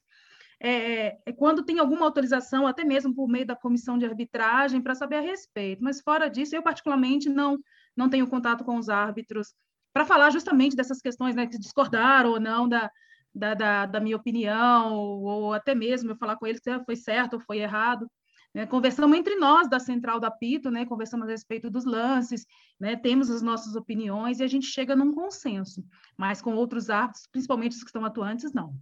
é, 0.62 1.18
é, 1.26 1.34
quando 1.34 1.64
tem 1.64 1.80
alguma 1.80 2.06
autorização, 2.06 2.68
até 2.68 2.84
mesmo 2.84 3.14
por 3.14 3.28
meio 3.30 3.46
da 3.46 3.56
comissão 3.56 3.98
de 3.98 4.06
arbitragem, 4.06 4.82
para 4.82 4.94
saber 4.96 5.18
a 5.18 5.22
respeito. 5.22 5.82
Mas 5.84 6.02
fora 6.02 6.30
disso, 6.30 6.56
eu 6.56 6.62
particularmente 6.62 7.30
não, 7.30 7.58
não 7.96 8.10
tenho 8.10 8.28
contato 8.28 8.64
com 8.66 8.78
os 8.78 8.90
árbitros 8.90 9.54
para 9.94 10.06
falar 10.06 10.30
justamente 10.32 10.76
dessas 10.76 11.02
questões, 11.02 11.36
né, 11.36 11.48
que 11.48 11.58
discordaram 11.58 12.32
ou 12.32 12.40
não 12.40 12.68
da, 12.68 12.92
da, 13.34 13.54
da, 13.54 13.86
da, 13.86 14.00
minha 14.00 14.18
opinião, 14.18 14.94
ou 14.94 15.54
até 15.54 15.74
mesmo 15.74 16.12
eu 16.12 16.18
falar 16.18 16.36
com 16.36 16.46
eles 16.46 16.62
se 16.62 16.84
foi 16.86 16.96
certo 16.96 17.36
ou 17.36 17.40
foi 17.40 17.60
errado. 17.60 18.10
Né? 18.54 18.66
Conversamos 18.66 19.18
entre 19.18 19.36
nós 19.36 19.70
da 19.70 19.80
Central 19.80 20.20
da 20.20 20.30
Pito, 20.30 20.70
né? 20.70 20.86
conversamos 20.86 21.28
a 21.28 21.32
respeito 21.32 21.70
dos 21.70 21.86
lances, 21.86 22.46
né? 22.80 22.96
temos 22.96 23.30
as 23.30 23.42
nossas 23.42 23.76
opiniões 23.76 24.40
e 24.40 24.44
a 24.44 24.48
gente 24.48 24.66
chega 24.66 24.96
num 24.96 25.14
consenso, 25.14 25.84
mas 26.18 26.42
com 26.42 26.56
outros 26.56 26.90
árbitros, 26.90 27.28
principalmente 27.32 27.74
os 27.74 27.84
que 27.84 27.90
estão 27.90 28.04
atuantes, 28.04 28.52
não. 28.54 28.76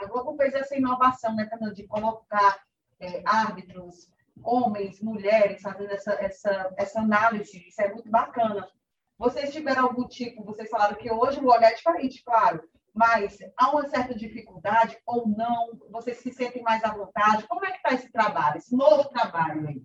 A 0.00 0.06
Globo 0.06 0.36
fez 0.36 0.54
essa 0.54 0.76
inovação, 0.76 1.34
né, 1.36 1.48
de 1.74 1.86
colocar 1.86 2.58
é, 2.98 3.22
árbitros, 3.24 4.08
homens, 4.42 5.00
mulheres, 5.00 5.60
fazendo 5.60 5.90
essa, 5.90 6.12
essa, 6.14 6.74
essa 6.76 7.00
análise. 7.00 7.68
Isso 7.68 7.82
é 7.82 7.92
muito 7.92 8.10
bacana. 8.10 8.66
Vocês 9.18 9.52
tiveram 9.52 9.84
algum 9.84 10.08
tipo, 10.08 10.42
vocês 10.44 10.70
falaram 10.70 10.96
que 10.96 11.12
hoje 11.12 11.38
o 11.40 11.48
olhar 11.48 11.70
é 11.70 11.74
diferente, 11.74 12.24
claro, 12.24 12.62
mas 12.94 13.38
há 13.56 13.70
uma 13.70 13.86
certa 13.88 14.14
dificuldade 14.14 14.96
ou 15.06 15.28
não? 15.28 15.78
Vocês 15.90 16.16
se 16.18 16.32
sentem 16.32 16.62
mais 16.62 16.82
à 16.82 16.94
vontade? 16.94 17.46
Como 17.46 17.64
é 17.64 17.70
que 17.70 17.76
está 17.76 17.92
esse 17.92 18.10
trabalho, 18.10 18.56
esse 18.56 18.74
novo 18.74 19.08
trabalho 19.10 19.68
aí? 19.68 19.82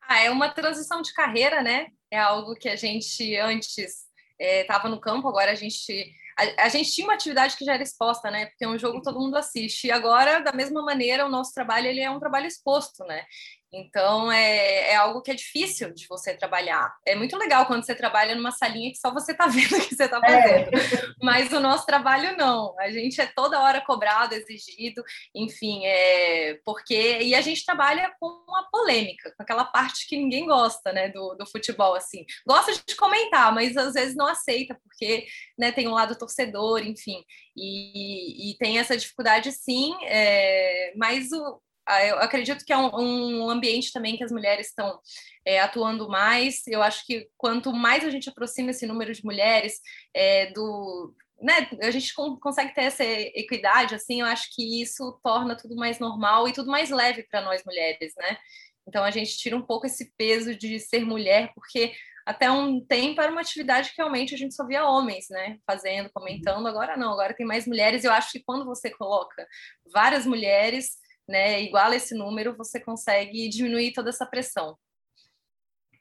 Ah, 0.00 0.20
é 0.20 0.30
uma 0.30 0.50
transição 0.50 1.02
de 1.02 1.12
carreira, 1.12 1.62
né? 1.62 1.88
É 2.10 2.18
algo 2.18 2.54
que 2.54 2.68
a 2.68 2.76
gente 2.76 3.36
antes 3.36 4.06
estava 4.38 4.88
é, 4.88 4.90
no 4.90 5.00
campo, 5.00 5.28
agora 5.28 5.52
a 5.52 5.54
gente 5.54 6.12
a, 6.38 6.64
a, 6.64 6.68
gente 6.68 6.92
tinha 6.92 7.06
uma 7.06 7.14
atividade 7.14 7.56
que 7.56 7.64
já 7.64 7.74
era 7.74 7.82
exposta, 7.82 8.30
né? 8.30 8.46
Porque 8.46 8.64
é 8.64 8.68
um 8.68 8.78
jogo 8.78 9.02
todo 9.02 9.20
mundo 9.20 9.36
assiste. 9.36 9.86
E 9.86 9.90
agora, 9.90 10.40
da 10.40 10.52
mesma 10.52 10.82
maneira, 10.82 11.26
o 11.26 11.30
nosso 11.30 11.52
trabalho 11.52 11.86
ele 11.86 12.00
é 12.00 12.10
um 12.10 12.18
trabalho 12.18 12.46
exposto, 12.46 13.04
né? 13.04 13.24
Então, 13.72 14.30
é, 14.30 14.90
é 14.90 14.96
algo 14.96 15.22
que 15.22 15.30
é 15.30 15.34
difícil 15.34 15.94
de 15.94 16.06
você 16.06 16.36
trabalhar. 16.36 16.94
É 17.06 17.14
muito 17.14 17.38
legal 17.38 17.64
quando 17.64 17.84
você 17.84 17.94
trabalha 17.94 18.34
numa 18.34 18.50
salinha 18.50 18.90
que 18.90 18.98
só 18.98 19.10
você 19.10 19.32
está 19.32 19.46
vendo 19.48 19.76
o 19.76 19.80
que 19.80 19.94
você 19.94 20.04
está 20.04 20.20
fazendo. 20.20 20.76
É. 20.76 21.14
Mas 21.22 21.50
o 21.52 21.58
nosso 21.58 21.86
trabalho, 21.86 22.36
não. 22.36 22.78
A 22.78 22.90
gente 22.90 23.18
é 23.18 23.26
toda 23.26 23.60
hora 23.60 23.80
cobrado, 23.80 24.34
exigido, 24.34 25.02
enfim, 25.34 25.86
é 25.86 26.60
porque... 26.66 27.20
E 27.22 27.34
a 27.34 27.40
gente 27.40 27.64
trabalha 27.64 28.14
com 28.20 28.44
a 28.54 28.64
polêmica, 28.70 29.32
com 29.34 29.42
aquela 29.42 29.64
parte 29.64 30.06
que 30.06 30.18
ninguém 30.18 30.44
gosta, 30.44 30.92
né, 30.92 31.08
do, 31.08 31.34
do 31.34 31.46
futebol, 31.46 31.94
assim. 31.94 32.26
Gosta 32.46 32.72
de 32.74 32.94
comentar, 32.94 33.54
mas 33.54 33.74
às 33.76 33.94
vezes 33.94 34.14
não 34.14 34.26
aceita, 34.26 34.78
porque 34.84 35.26
né, 35.58 35.72
tem 35.72 35.88
um 35.88 35.94
lado 35.94 36.18
torcedor, 36.18 36.86
enfim. 36.86 37.24
E, 37.56 38.50
e 38.50 38.58
tem 38.58 38.78
essa 38.78 38.96
dificuldade, 38.96 39.50
sim, 39.50 39.94
é, 40.04 40.92
mas 40.94 41.32
o 41.32 41.60
eu 41.88 42.18
acredito 42.18 42.64
que 42.64 42.72
é 42.72 42.76
um, 42.76 43.44
um 43.44 43.50
ambiente 43.50 43.92
também 43.92 44.16
que 44.16 44.24
as 44.24 44.32
mulheres 44.32 44.68
estão 44.68 45.00
é, 45.44 45.60
atuando 45.60 46.08
mais. 46.08 46.66
Eu 46.66 46.82
acho 46.82 47.04
que 47.06 47.28
quanto 47.36 47.72
mais 47.72 48.04
a 48.04 48.10
gente 48.10 48.28
aproxima 48.28 48.70
esse 48.70 48.86
número 48.86 49.12
de 49.12 49.24
mulheres 49.24 49.80
é, 50.14 50.52
do 50.52 51.14
né, 51.42 51.68
a 51.82 51.90
gente 51.90 52.14
consegue 52.14 52.72
ter 52.72 52.82
essa 52.82 53.02
equidade, 53.04 53.96
assim, 53.96 54.20
eu 54.20 54.26
acho 54.26 54.48
que 54.54 54.80
isso 54.80 55.18
torna 55.24 55.56
tudo 55.56 55.74
mais 55.74 55.98
normal 55.98 56.46
e 56.46 56.52
tudo 56.52 56.70
mais 56.70 56.88
leve 56.88 57.24
para 57.24 57.40
nós 57.40 57.64
mulheres, 57.64 58.12
né? 58.16 58.38
Então 58.86 59.02
a 59.02 59.10
gente 59.10 59.36
tira 59.36 59.56
um 59.56 59.62
pouco 59.62 59.86
esse 59.86 60.12
peso 60.16 60.54
de 60.54 60.78
ser 60.78 61.04
mulher, 61.04 61.50
porque 61.54 61.92
até 62.24 62.48
um 62.50 62.80
tempo 62.80 63.20
era 63.20 63.32
uma 63.32 63.40
atividade 63.40 63.90
que 63.90 63.96
realmente 63.98 64.34
a 64.34 64.38
gente 64.38 64.54
só 64.54 64.64
via 64.64 64.88
homens, 64.88 65.26
né, 65.28 65.58
fazendo, 65.66 66.10
comentando. 66.12 66.66
Agora 66.66 66.96
não, 66.96 67.12
agora 67.12 67.34
tem 67.34 67.44
mais 67.44 67.66
mulheres. 67.66 68.04
Eu 68.04 68.12
acho 68.12 68.30
que 68.30 68.44
quando 68.44 68.64
você 68.64 68.90
coloca 68.90 69.46
várias 69.92 70.24
mulheres, 70.24 71.01
né, 71.28 71.62
iguala 71.62 71.96
esse 71.96 72.14
número, 72.14 72.56
você 72.56 72.80
consegue 72.80 73.48
diminuir 73.48 73.92
toda 73.92 74.10
essa 74.10 74.26
pressão. 74.26 74.76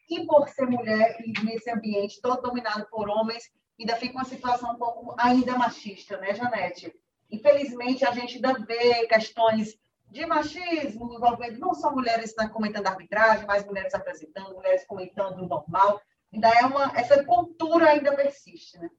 E 0.09 0.25
por 0.25 0.49
ser 0.49 0.67
mulher 0.67 1.17
e 1.21 1.31
nesse 1.43 1.69
ambiente 1.69 2.19
todo 2.21 2.41
dominado 2.41 2.85
por 2.89 3.09
homens, 3.09 3.49
ainda 3.79 3.95
fica 3.95 4.15
uma 4.15 4.25
situação 4.25 4.73
um 4.73 4.77
pouco 4.77 5.15
ainda 5.17 5.57
machista, 5.57 6.17
né, 6.17 6.33
Janete? 6.33 6.93
Infelizmente, 7.29 8.05
a 8.05 8.11
gente 8.11 8.35
ainda 8.35 8.53
vê 8.65 9.07
questões 9.07 9.77
de 10.09 10.25
machismo 10.25 11.13
envolvendo 11.13 11.59
não 11.59 11.73
só 11.73 11.89
mulheres 11.91 12.35
comentando 12.51 12.87
arbitragem, 12.87 13.47
mas 13.47 13.65
mulheres 13.65 13.93
apresentando, 13.93 14.53
mulheres 14.53 14.85
comentando 14.85 15.39
o 15.43 15.47
normal. 15.47 16.01
Ainda 16.33 16.49
é 16.49 16.65
uma, 16.65 16.91
essa 16.95 17.23
cultura 17.23 17.89
ainda 17.89 18.13
persiste, 18.13 18.77
né? 18.77 18.89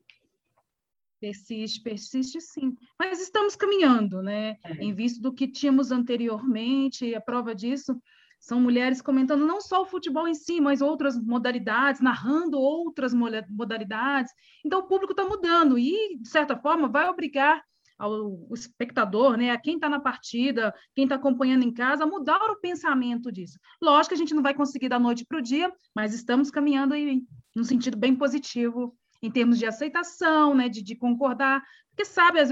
Persiste, 1.22 1.80
persiste 1.80 2.40
sim. 2.40 2.74
Mas 2.98 3.22
estamos 3.22 3.54
caminhando, 3.54 4.20
né? 4.20 4.56
É. 4.64 4.72
Em 4.82 4.92
vista 4.92 5.22
do 5.22 5.32
que 5.32 5.46
tínhamos 5.46 5.92
anteriormente, 5.92 7.14
a 7.14 7.20
prova 7.20 7.54
disso 7.54 7.96
são 8.40 8.60
mulheres 8.60 9.00
comentando 9.00 9.46
não 9.46 9.60
só 9.60 9.82
o 9.82 9.86
futebol 9.86 10.26
em 10.26 10.34
si, 10.34 10.60
mas 10.60 10.82
outras 10.82 11.16
modalidades, 11.16 12.00
narrando 12.00 12.58
outras 12.58 13.14
modalidades. 13.14 14.32
Então, 14.66 14.80
o 14.80 14.88
público 14.88 15.12
está 15.12 15.24
mudando 15.24 15.78
e, 15.78 16.18
de 16.20 16.28
certa 16.28 16.56
forma, 16.56 16.88
vai 16.88 17.08
obrigar 17.08 17.62
ao 17.96 18.48
espectador, 18.52 19.36
né, 19.36 19.52
a 19.52 19.60
quem 19.60 19.76
está 19.76 19.88
na 19.88 20.00
partida, 20.00 20.74
quem 20.92 21.04
está 21.04 21.14
acompanhando 21.14 21.62
em 21.62 21.72
casa, 21.72 22.02
a 22.02 22.06
mudar 22.06 22.50
o 22.50 22.58
pensamento 22.60 23.30
disso. 23.30 23.60
Lógico 23.80 24.08
que 24.08 24.14
a 24.14 24.18
gente 24.18 24.34
não 24.34 24.42
vai 24.42 24.54
conseguir 24.54 24.88
da 24.88 24.98
noite 24.98 25.24
para 25.24 25.38
o 25.38 25.42
dia, 25.42 25.72
mas 25.94 26.12
estamos 26.12 26.50
caminhando 26.50 26.94
aí 26.94 27.22
num 27.54 27.62
sentido 27.62 27.96
bem 27.96 28.16
positivo 28.16 28.98
em 29.22 29.30
termos 29.30 29.58
de 29.58 29.66
aceitação, 29.66 30.54
né, 30.54 30.68
de, 30.68 30.82
de 30.82 30.96
concordar, 30.96 31.62
porque 31.90 32.04
sabe, 32.04 32.40
as, 32.40 32.50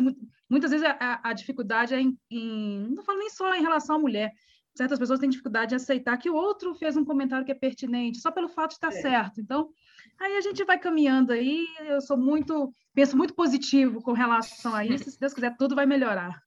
muitas 0.48 0.70
vezes 0.70 0.86
a, 0.86 1.20
a 1.22 1.32
dificuldade 1.32 1.94
é 1.94 2.00
em, 2.00 2.16
em, 2.30 2.88
não 2.94 3.02
falo 3.02 3.18
nem 3.18 3.30
só 3.30 3.54
em 3.54 3.62
relação 3.62 3.96
à 3.96 3.98
mulher, 3.98 4.32
certas 4.74 4.98
pessoas 4.98 5.18
têm 5.18 5.28
dificuldade 5.28 5.70
de 5.70 5.74
aceitar 5.74 6.16
que 6.16 6.30
o 6.30 6.34
outro 6.34 6.74
fez 6.74 6.96
um 6.96 7.04
comentário 7.04 7.44
que 7.44 7.52
é 7.52 7.54
pertinente, 7.54 8.20
só 8.20 8.30
pelo 8.30 8.48
fato 8.48 8.70
de 8.70 8.74
estar 8.76 8.88
é. 8.88 9.02
certo. 9.02 9.40
Então, 9.40 9.70
aí 10.18 10.36
a 10.36 10.40
gente 10.40 10.64
vai 10.64 10.78
caminhando 10.78 11.32
aí, 11.32 11.66
eu 11.86 12.00
sou 12.00 12.16
muito, 12.16 12.72
penso 12.94 13.16
muito 13.16 13.34
positivo 13.34 14.00
com 14.02 14.12
relação 14.12 14.74
a 14.74 14.84
isso, 14.84 15.10
se 15.10 15.18
Deus 15.18 15.34
quiser, 15.34 15.56
tudo 15.56 15.74
vai 15.74 15.86
melhorar. 15.86 16.40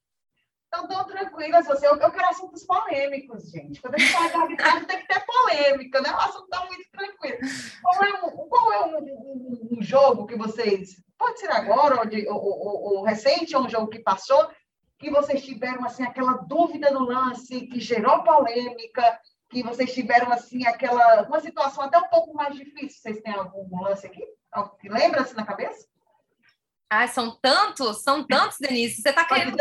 Então, 0.74 0.88
tão 0.88 1.04
tranquilas, 1.04 1.66
você, 1.66 1.86
eu, 1.86 1.96
eu 1.96 2.10
quero 2.10 2.28
assuntos 2.28 2.64
polêmicos, 2.64 3.48
gente. 3.48 3.80
Quando 3.80 3.94
a 3.94 3.98
gente 3.98 4.12
fala 4.12 4.28
de 4.28 4.36
arbitragem, 4.36 4.84
tem 4.86 4.98
que 4.98 5.06
ter 5.06 5.24
polêmica, 5.24 6.00
né? 6.00 6.10
O 6.10 6.16
assunto 6.16 6.44
está 6.44 6.66
muito 6.66 6.90
tranquilo. 6.90 7.38
Qual 7.80 8.04
é, 8.04 8.24
um, 8.24 8.48
qual 8.48 8.72
é 8.72 8.86
um, 8.86 8.98
um, 8.98 9.68
um, 9.78 9.82
jogo 9.82 10.26
que 10.26 10.36
vocês, 10.36 11.00
pode 11.16 11.38
ser 11.38 11.50
agora, 11.52 12.00
ou, 12.00 12.06
de, 12.06 12.26
ou, 12.28 12.42
ou, 12.42 12.82
ou 12.96 13.02
recente, 13.04 13.54
ou 13.54 13.64
um 13.64 13.68
jogo 13.68 13.86
que 13.86 14.00
passou, 14.00 14.50
que 14.98 15.10
vocês 15.10 15.44
tiveram, 15.44 15.84
assim, 15.84 16.02
aquela 16.02 16.38
dúvida 16.38 16.90
no 16.90 17.04
lance, 17.04 17.68
que 17.68 17.78
gerou 17.78 18.24
polêmica, 18.24 19.20
que 19.50 19.62
vocês 19.62 19.94
tiveram, 19.94 20.32
assim, 20.32 20.66
aquela, 20.66 21.22
uma 21.22 21.38
situação 21.38 21.84
até 21.84 21.98
um 21.98 22.08
pouco 22.08 22.34
mais 22.34 22.56
difícil. 22.56 23.00
Vocês 23.00 23.20
têm 23.20 23.32
algum 23.32 23.80
lance 23.80 24.06
aqui? 24.06 24.26
que 24.80 24.88
lembra-se 24.88 25.36
na 25.36 25.46
cabeça? 25.46 25.86
Ai, 26.94 27.08
são 27.08 27.36
tantos, 27.42 28.02
são 28.02 28.24
tantos, 28.24 28.58
Denise. 28.60 29.02
Você 29.02 29.08
está 29.08 29.24
querendo. 29.24 29.56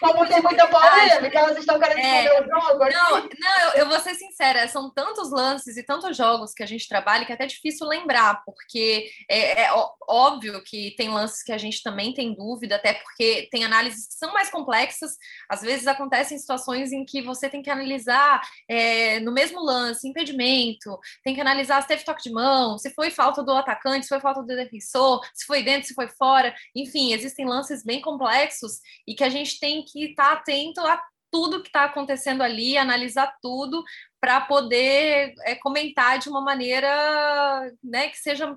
Como 0.00 0.26
tem 0.26 0.40
muita 0.40 0.66
polêmica, 0.66 1.38
elas 1.38 1.58
estão 1.58 1.78
querendo 1.78 2.00
é, 2.00 2.40
o 2.40 2.44
jogo. 2.44 2.78
Não, 2.78 3.20
não 3.20 3.60
eu, 3.60 3.80
eu, 3.80 3.88
vou 3.88 4.00
ser 4.00 4.14
sincera, 4.14 4.66
são 4.66 4.90
tantos 4.90 5.30
lances 5.30 5.76
e 5.76 5.82
tantos 5.82 6.16
jogos 6.16 6.54
que 6.54 6.62
a 6.62 6.66
gente 6.66 6.88
trabalha 6.88 7.26
que 7.26 7.32
é 7.32 7.34
até 7.34 7.46
difícil 7.46 7.86
lembrar, 7.86 8.42
porque 8.46 9.10
é, 9.28 9.64
é 9.64 9.70
óbvio 10.08 10.62
que 10.64 10.94
tem 10.96 11.10
lances 11.10 11.42
que 11.42 11.52
a 11.52 11.58
gente 11.58 11.82
também 11.82 12.14
tem 12.14 12.34
dúvida, 12.34 12.76
até 12.76 12.94
porque 12.94 13.46
tem 13.52 13.62
análises 13.62 14.08
que 14.08 14.14
são 14.14 14.32
mais 14.32 14.50
complexas. 14.50 15.18
Às 15.50 15.60
vezes 15.60 15.86
acontecem 15.86 16.38
situações 16.38 16.92
em 16.92 17.04
que 17.04 17.20
você 17.20 17.50
tem 17.50 17.62
que 17.62 17.70
analisar 17.70 18.40
é, 18.66 19.20
no 19.20 19.32
mesmo 19.32 19.62
lance, 19.62 20.08
impedimento, 20.08 20.98
tem 21.22 21.34
que 21.34 21.42
analisar 21.42 21.82
se 21.82 21.88
teve 21.88 22.04
toque 22.04 22.22
de 22.22 22.32
mão, 22.32 22.78
se 22.78 22.88
foi 22.94 23.10
falta 23.10 23.42
do 23.42 23.52
atacante, 23.52 24.06
se 24.06 24.08
foi 24.08 24.20
falta 24.20 24.40
do 24.40 24.46
defensor, 24.46 25.20
se 25.34 25.44
foi 25.44 25.62
dentro, 25.62 25.86
se 25.86 25.94
foi 25.94 26.08
fora. 26.08 26.54
Enfim, 26.74 27.12
existem 27.12 27.46
lances 27.46 27.84
bem 27.84 28.00
complexos 28.00 28.80
e 29.06 29.14
que 29.14 29.24
a 29.24 29.28
gente 29.28 29.58
tem 29.58 29.84
que 29.84 30.10
estar 30.10 30.24
tá 30.24 30.32
atento 30.32 30.80
a 30.80 31.02
tudo 31.30 31.62
que 31.62 31.68
está 31.68 31.84
acontecendo 31.84 32.42
ali, 32.42 32.76
analisar 32.76 33.32
tudo 33.40 33.82
para 34.20 34.40
poder 34.40 35.34
é, 35.44 35.54
comentar 35.54 36.18
de 36.18 36.28
uma 36.28 36.40
maneira 36.40 37.72
né, 37.82 38.08
que 38.08 38.18
seja 38.18 38.56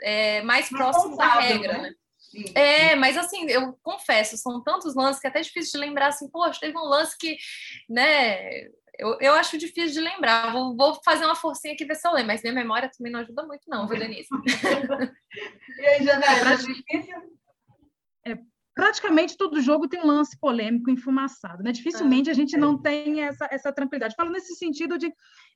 é, 0.00 0.40
mais 0.42 0.68
próximo 0.68 1.16
da 1.16 1.40
regra, 1.40 1.78
né? 1.78 1.82
né? 1.82 1.94
É, 2.54 2.94
mas 2.96 3.16
assim, 3.16 3.46
eu 3.48 3.78
confesso, 3.82 4.36
são 4.36 4.62
tantos 4.62 4.94
lances 4.94 5.20
que 5.20 5.26
é 5.26 5.30
até 5.30 5.40
difícil 5.40 5.80
de 5.80 5.86
lembrar 5.86 6.08
assim, 6.08 6.28
poxa, 6.28 6.60
teve 6.60 6.76
um 6.76 6.84
lance 6.84 7.16
que, 7.18 7.36
né, 7.88 8.68
eu, 8.98 9.18
eu 9.20 9.34
acho 9.34 9.58
difícil 9.58 9.92
de 9.92 10.00
lembrar. 10.00 10.52
Vou, 10.52 10.76
vou 10.76 11.00
fazer 11.04 11.24
uma 11.24 11.34
forcinha 11.34 11.74
aqui 11.74 11.84
ver 11.84 11.94
se 11.94 12.06
eu 12.06 12.12
lembro, 12.12 12.28
mas 12.28 12.42
minha 12.42 12.54
memória 12.54 12.90
também 12.96 13.12
não 13.12 13.20
ajuda 13.20 13.46
muito, 13.46 13.62
não, 13.68 13.86
viu, 13.86 13.98
Denise? 13.98 14.28
e 15.78 15.86
aí, 15.86 16.04
Janela, 16.04 16.52
é 16.52 16.56
difícil? 16.56 17.36
é, 18.26 18.38
praticamente 18.74 19.36
todo 19.36 19.60
jogo 19.60 19.88
tem 19.88 20.00
um 20.00 20.06
lance 20.06 20.38
polêmico 20.38 20.90
enfumaçado, 20.90 21.62
né? 21.62 21.70
Dificilmente 21.70 22.28
a 22.28 22.34
gente 22.34 22.56
não 22.56 22.76
tem 22.76 23.22
essa, 23.22 23.48
essa 23.50 23.72
tranquilidade. 23.72 24.16
Falo 24.16 24.30
nesse 24.30 24.54
sentido 24.56 24.98
de, 24.98 25.12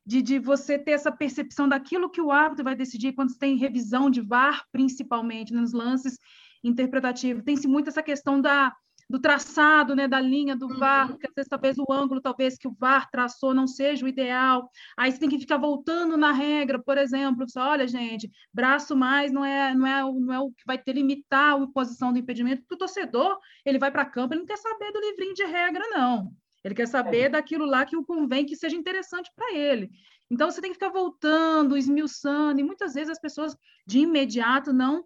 de, 0.07 0.23
de, 0.23 0.39
você 0.39 0.79
ter 0.79 0.93
essa 0.93 1.11
percepção 1.11 1.69
daquilo 1.69 2.11
que 2.11 2.21
o 2.21 2.31
árbitro 2.31 2.65
vai 2.65 2.77
decidir 2.77 3.13
quando 3.13 3.37
tem 3.37 3.57
revisão 3.57 4.09
de 4.09 4.21
VAR, 4.21 4.65
principalmente 4.71 5.53
nos 5.53 5.73
lances 5.73 6.17
interpretativos. 6.63 7.43
Tem-se 7.43 7.67
muito 7.67 7.89
essa 7.89 8.03
questão 8.03 8.41
da, 8.41 8.73
do 9.11 9.19
traçado, 9.19 9.97
né, 9.97 10.07
da 10.07 10.21
linha 10.21 10.55
do 10.55 10.69
VAR, 10.69 11.07
uhum. 11.07 11.13
porque 11.15 11.27
às 11.27 11.35
vezes 11.35 11.49
talvez 11.49 11.77
o 11.77 11.93
ângulo 11.93 12.21
talvez 12.21 12.57
que 12.57 12.69
o 12.69 12.77
VAR 12.79 13.11
traçou 13.11 13.53
não 13.53 13.67
seja 13.67 14.05
o 14.07 14.09
ideal. 14.09 14.71
Aí 14.97 15.11
você 15.11 15.19
tem 15.19 15.29
que 15.29 15.41
ficar 15.41 15.57
voltando 15.57 16.17
na 16.17 16.31
regra, 16.31 16.79
por 16.81 16.97
exemplo, 16.97 17.45
você, 17.45 17.59
olha, 17.59 17.89
gente, 17.89 18.31
braço 18.55 18.95
mais 18.95 19.33
não 19.33 19.45
é 19.45 19.75
não 19.75 19.85
é 19.85 20.01
não 20.01 20.33
é 20.33 20.39
o 20.39 20.53
que 20.53 20.63
vai 20.65 20.81
delimitar 20.81 21.61
a 21.61 21.67
posição 21.67 22.13
do 22.13 22.21
impedimento, 22.21 22.63
porque 22.63 22.77
o 22.77 22.79
torcedor, 22.79 23.37
ele 23.67 23.81
vai 23.81 23.91
para 23.91 24.05
campo, 24.05 24.33
ele 24.33 24.43
não 24.43 24.47
quer 24.47 24.59
saber 24.59 24.93
do 24.93 25.01
livrinho 25.01 25.35
de 25.35 25.45
regra 25.45 25.83
não. 25.89 26.31
Ele 26.63 26.75
quer 26.75 26.87
saber 26.87 27.23
é. 27.23 27.29
daquilo 27.31 27.65
lá 27.65 27.85
que 27.85 27.97
o 27.97 28.05
convém 28.05 28.47
que 28.47 28.55
seja 28.55 28.77
interessante 28.77 29.29
para 29.35 29.57
ele. 29.57 29.91
Então 30.31 30.49
você 30.49 30.61
tem 30.61 30.71
que 30.71 30.79
ficar 30.79 30.91
voltando, 30.91 31.77
esmiuçando, 31.77 32.61
e 32.61 32.63
muitas 32.63 32.95
vezes 32.95 33.11
as 33.11 33.21
pessoas 33.21 33.57
de 33.85 33.99
imediato 33.99 34.73
não 34.73 35.05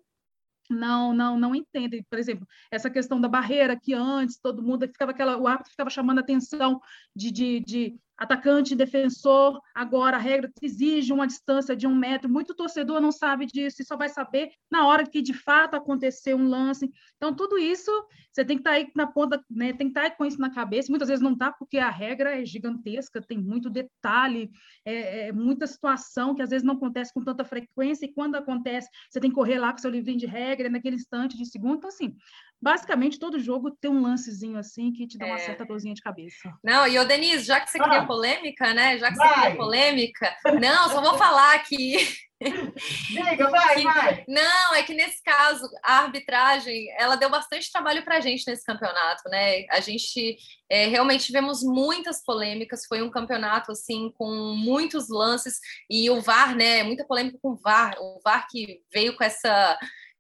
não 0.73 1.15
não 1.15 1.39
não 1.39 1.55
entendem. 1.55 2.03
Por 2.09 2.19
exemplo, 2.19 2.47
essa 2.71 2.91
questão 2.91 3.21
da 3.21 3.29
barreira 3.29 3.79
que 3.79 3.93
antes 3.95 4.39
todo 4.39 4.63
mundo 4.63 4.87
ficava 4.89 5.11
aquela 5.13 5.37
o 5.37 5.47
árbitro 5.47 5.71
ficava 5.71 5.91
chamando 5.91 6.19
a 6.19 6.23
atenção 6.23 6.81
de, 7.15 7.31
de, 7.31 7.61
de, 7.61 7.99
atacante, 8.17 8.77
defensor, 8.77 9.61
agora 9.75 10.17
a 10.17 10.21
regra 10.21 10.51
exige 10.63 11.13
uma 11.13 11.27
distância 11.27 11.75
de 11.75 11.87
um 11.87 11.95
metro. 11.95 12.29
Muito 12.29 12.55
torcedor 12.55 13.01
não 13.01 13.13
sabe 13.13 13.47
disso 13.47 13.83
e 13.83 13.85
só 13.85 13.97
vai 13.97 14.09
saber 14.09 14.51
na 14.71 14.87
hora 14.87 15.07
que 15.07 15.21
de 15.21 15.35
fato 15.35 15.75
acontecer 15.75 16.35
um 16.35 16.49
lance. 16.49 16.91
Então, 17.17 17.35
tudo 17.35 17.59
isso 17.59 17.91
você 18.35 18.45
tem 18.45 18.57
que 18.57 18.63
estar 18.63 18.73
tá 18.73 18.77
aí 18.77 18.91
na 18.97 19.07
ponta, 19.07 19.45
né? 19.49 19.73
tem 19.73 19.87
que 19.87 19.99
estar 19.99 20.11
tá 20.11 20.17
com 20.17 20.25
isso 20.25 20.41
na 20.41 20.51
cabeça. 20.51 20.91
Muitas 20.91 21.09
vezes 21.09 21.23
não 21.23 21.35
está, 21.35 21.53
porque 21.53 21.79
a 21.79 21.89
regra 21.89 22.41
é 22.41 22.45
gigantesca, 22.45 23.23
tem 23.23 23.39
muito 23.39 23.71
detalhe, 23.71 24.51
é, 24.85 25.29
é, 25.29 25.33
muita 25.33 25.69
situação 25.69 26.35
que 26.35 26.43
às 26.43 26.51
vezes 26.51 26.67
não 26.67 26.75
acontece 26.75 27.15
com 27.15 27.23
tanta 27.23 27.45
frequência, 27.45 28.07
e 28.07 28.13
quando 28.13 28.35
acontece, 28.35 28.89
você 29.09 29.21
tem 29.21 29.31
que 29.31 29.37
correr 29.37 29.59
lá 29.59 29.71
com 29.73 29.79
seu 29.79 29.91
livrinho 29.91 30.19
de 30.19 30.27
regra 30.27 30.69
naquele 30.69 30.97
instante 30.97 31.37
de 31.37 31.47
segundo. 31.47 31.77
Então, 31.77 31.89
assim, 31.89 32.17
basicamente 32.65 33.19
todo 33.19 33.39
jogo 33.39 33.71
tem 33.71 33.91
um 33.91 34.01
lancezinho 34.01 34.59
assim 34.59 34.91
que 34.91 35.07
te 35.07 35.19
dá 35.19 35.27
uma 35.27 35.37
é. 35.37 35.41
certa 35.41 35.67
dorzinha 35.67 35.95
de 35.95 36.01
cabeça. 36.01 36.51
Não, 36.65 36.89
e 36.89 36.99
o 36.99 37.05
Denise, 37.05 37.45
já 37.45 37.61
que 37.61 37.71
você 37.71 37.79
ah. 37.79 37.85
queria 37.85 38.07
polêmica, 38.07 38.73
né? 38.73 38.97
Já 38.97 39.11
que 39.11 39.17
vai. 39.17 39.29
você 39.29 39.35
queria 39.35 39.57
polêmica, 39.57 40.37
não, 40.59 40.89
só 40.89 41.03
vou 41.03 41.19
falar 41.19 41.59
que 41.59 41.99
Diga, 43.11 43.49
vai, 43.49 43.83
vai. 43.83 44.25
Não, 44.27 44.75
é 44.75 44.83
que 44.83 44.93
nesse 44.93 45.23
caso 45.23 45.69
a 45.83 45.99
arbitragem 46.01 46.87
ela 46.99 47.17
deu 47.17 47.31
bastante 47.31 47.71
trabalho 47.71 48.03
para 48.03 48.17
a 48.17 48.21
gente 48.21 48.45
nesse 48.47 48.65
campeonato, 48.65 49.23
né? 49.29 49.67
A 49.71 49.81
gente 49.81 50.37
é, 50.69 50.87
realmente 50.87 51.27
tivemos 51.27 51.63
muitas 51.63 52.25
polêmicas. 52.25 52.87
Foi 52.87 53.03
um 53.03 53.11
campeonato 53.11 53.73
assim 53.73 54.13
com 54.17 54.55
muitos 54.57 55.09
lances 55.09 55.59
e 55.89 56.11
o 56.11 56.21
VAR, 56.21 56.57
né? 56.57 56.83
Muita 56.83 57.07
polêmica 57.07 57.39
com 57.41 57.51
o 57.51 57.57
VAR, 57.57 57.95
o 58.01 58.21
VAR 58.25 58.47
que 58.51 58.81
veio 58.93 59.17
com 59.17 59.25
essa 59.25 59.79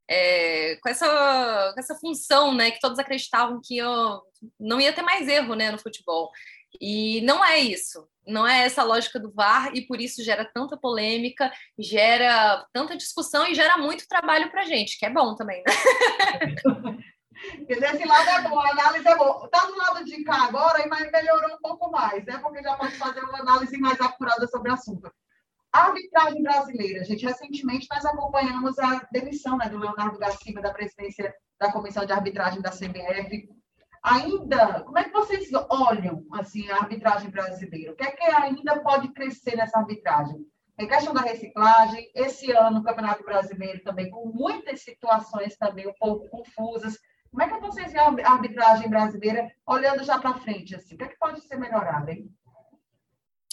é, 0.08 0.76
com, 0.82 0.88
essa, 0.88 1.72
com 1.74 1.80
essa 1.80 1.94
função, 1.94 2.54
né, 2.54 2.70
que 2.70 2.80
todos 2.80 2.98
acreditavam 2.98 3.60
que 3.62 3.78
eu 3.78 4.22
não 4.58 4.80
ia 4.80 4.92
ter 4.92 5.02
mais 5.02 5.28
erro, 5.28 5.54
né, 5.54 5.70
no 5.70 5.78
futebol. 5.78 6.30
E 6.80 7.20
não 7.22 7.44
é 7.44 7.58
isso, 7.58 8.08
não 8.26 8.46
é 8.46 8.64
essa 8.64 8.82
lógica 8.82 9.20
do 9.20 9.32
VAR, 9.32 9.70
e 9.74 9.86
por 9.86 10.00
isso 10.00 10.24
gera 10.24 10.44
tanta 10.44 10.76
polêmica, 10.76 11.52
gera 11.78 12.66
tanta 12.72 12.96
discussão 12.96 13.46
e 13.46 13.54
gera 13.54 13.78
muito 13.78 14.08
trabalho 14.08 14.50
para 14.50 14.64
gente, 14.64 14.98
que 14.98 15.06
é 15.06 15.10
bom 15.10 15.34
também, 15.34 15.62
né? 15.62 15.72
Esse 17.68 18.06
lado 18.06 18.28
é 18.28 18.48
bom, 18.48 18.58
a 18.58 18.70
análise 18.70 19.06
é 19.06 19.16
boa. 19.16 19.44
Está 19.44 19.66
do 19.66 19.76
lado 19.76 20.04
de 20.04 20.24
cá 20.24 20.44
agora, 20.44 20.86
mas 20.88 21.10
melhorou 21.10 21.54
um 21.54 21.58
pouco 21.58 21.90
mais, 21.90 22.24
né? 22.24 22.38
Porque 22.38 22.62
já 22.62 22.74
pode 22.76 22.96
fazer 22.96 23.20
uma 23.20 23.40
análise 23.40 23.76
mais 23.78 24.00
apurada 24.00 24.46
sobre 24.46 24.70
o 24.70 24.74
assunto. 24.74 25.12
A 25.74 25.86
arbitragem 25.86 26.40
brasileira, 26.40 27.02
gente, 27.02 27.26
recentemente 27.26 27.88
nós 27.90 28.04
acompanhamos 28.04 28.78
a 28.78 29.08
demissão 29.10 29.56
né, 29.56 29.68
do 29.68 29.76
Leonardo 29.76 30.16
Garcia 30.16 30.62
da 30.62 30.72
presidência 30.72 31.34
da 31.58 31.72
Comissão 31.72 32.06
de 32.06 32.12
Arbitragem 32.12 32.62
da 32.62 32.70
CBF. 32.70 33.48
Ainda, 34.00 34.84
como 34.84 34.96
é 34.96 35.02
que 35.02 35.10
vocês 35.10 35.48
olham 35.68 36.24
assim, 36.34 36.70
a 36.70 36.76
arbitragem 36.76 37.28
brasileira? 37.28 37.90
O 37.90 37.96
que 37.96 38.04
é 38.04 38.12
que 38.12 38.22
ainda 38.22 38.84
pode 38.84 39.08
crescer 39.08 39.56
nessa 39.56 39.80
arbitragem? 39.80 40.46
Tem 40.76 40.86
questão 40.86 41.12
da 41.12 41.22
reciclagem, 41.22 42.08
esse 42.14 42.52
ano 42.52 42.78
o 42.78 42.84
Campeonato 42.84 43.24
Brasileiro 43.24 43.82
também, 43.82 44.08
com 44.10 44.28
muitas 44.28 44.80
situações 44.80 45.56
também 45.56 45.88
um 45.88 45.94
pouco 45.98 46.28
confusas. 46.28 46.96
Como 47.32 47.42
é 47.42 47.48
que 47.48 47.58
vocês 47.58 47.92
veem 47.92 48.24
a 48.24 48.30
arbitragem 48.30 48.88
brasileira 48.88 49.50
olhando 49.66 50.04
já 50.04 50.20
para 50.20 50.34
frente? 50.34 50.76
Assim? 50.76 50.94
O 50.94 50.98
que, 50.98 51.02
é 51.02 51.08
que 51.08 51.18
pode 51.18 51.40
ser 51.40 51.58
melhorado, 51.58 52.12
hein? 52.12 52.30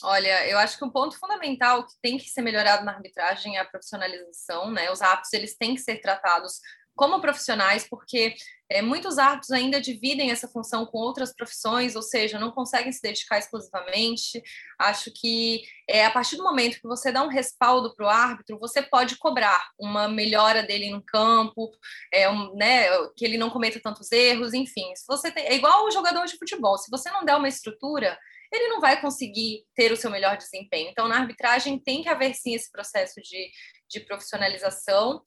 Olha, 0.04 0.48
eu 0.48 0.58
acho 0.58 0.78
que 0.78 0.86
um 0.86 0.90
ponto 0.90 1.18
fundamental 1.18 1.86
que 1.86 1.94
tem 2.02 2.18
que 2.18 2.30
ser 2.30 2.42
melhorado 2.42 2.84
na 2.84 2.94
arbitragem 2.94 3.58
é 3.58 3.60
a 3.60 3.66
profissionalização, 3.66 4.72
né? 4.72 4.92
Os 4.92 5.02
árbitros 5.02 5.34
eles 5.34 5.56
têm 5.56 5.76
que 5.76 5.82
ser 5.82 6.00
tratados 6.02 6.60
como 6.96 7.22
profissionais, 7.22 7.88
porque 7.90 8.36
é, 8.70 8.82
muitos 8.82 9.18
árbitros 9.18 9.52
ainda 9.52 9.82
dividem 9.82 10.30
essa 10.30 10.48
função 10.48 10.86
com 10.86 10.98
outras 10.98 11.34
profissões, 11.34 11.96
ou 11.96 12.02
seja, 12.02 12.40
não 12.40 12.52
conseguem 12.52 12.92
se 12.92 13.02
dedicar 13.02 13.40
exclusivamente. 13.40 14.42
Acho 14.78 15.12
que 15.12 15.64
é, 15.90 16.06
a 16.06 16.12
partir 16.12 16.38
do 16.38 16.44
momento 16.44 16.80
que 16.80 16.88
você 16.88 17.12
dá 17.12 17.24
um 17.24 17.28
respaldo 17.28 17.96
para 17.96 18.06
o 18.06 18.10
árbitro, 18.10 18.60
você 18.60 18.82
pode 18.82 19.18
cobrar 19.18 19.72
uma 19.80 20.08
melhora 20.08 20.64
dele 20.64 20.92
no 20.92 21.02
campo, 21.02 21.72
é, 22.14 22.30
um, 22.30 22.56
né, 22.56 22.88
que 23.16 23.26
ele 23.26 23.38
não 23.38 23.50
cometa 23.50 23.80
tantos 23.82 24.12
erros, 24.12 24.54
enfim. 24.54 24.94
Se 24.96 25.06
você 25.08 25.32
tem, 25.32 25.46
é 25.46 25.56
igual 25.56 25.86
o 25.86 25.92
jogador 25.92 26.26
de 26.26 26.38
futebol, 26.38 26.78
se 26.78 26.92
você 26.92 27.10
não 27.10 27.26
der 27.26 27.36
uma 27.36 27.48
estrutura, 27.48 28.18
ele 28.52 28.68
não 28.68 28.82
vai 28.82 29.00
conseguir 29.00 29.66
ter 29.76 29.92
o 29.92 29.98
seu 29.98 30.12
melhor 30.12 30.38
desempenho. 30.38 30.90
Então, 30.90 31.08
na 31.08 31.18
arbitragem, 31.18 31.80
tem 31.80 32.04
que 32.04 32.10
haver 32.10 32.34
sim 32.34 32.54
esse 32.54 32.72
processo 32.72 33.22
de, 33.22 33.50
de 33.90 34.00
profissionalização. 34.02 35.22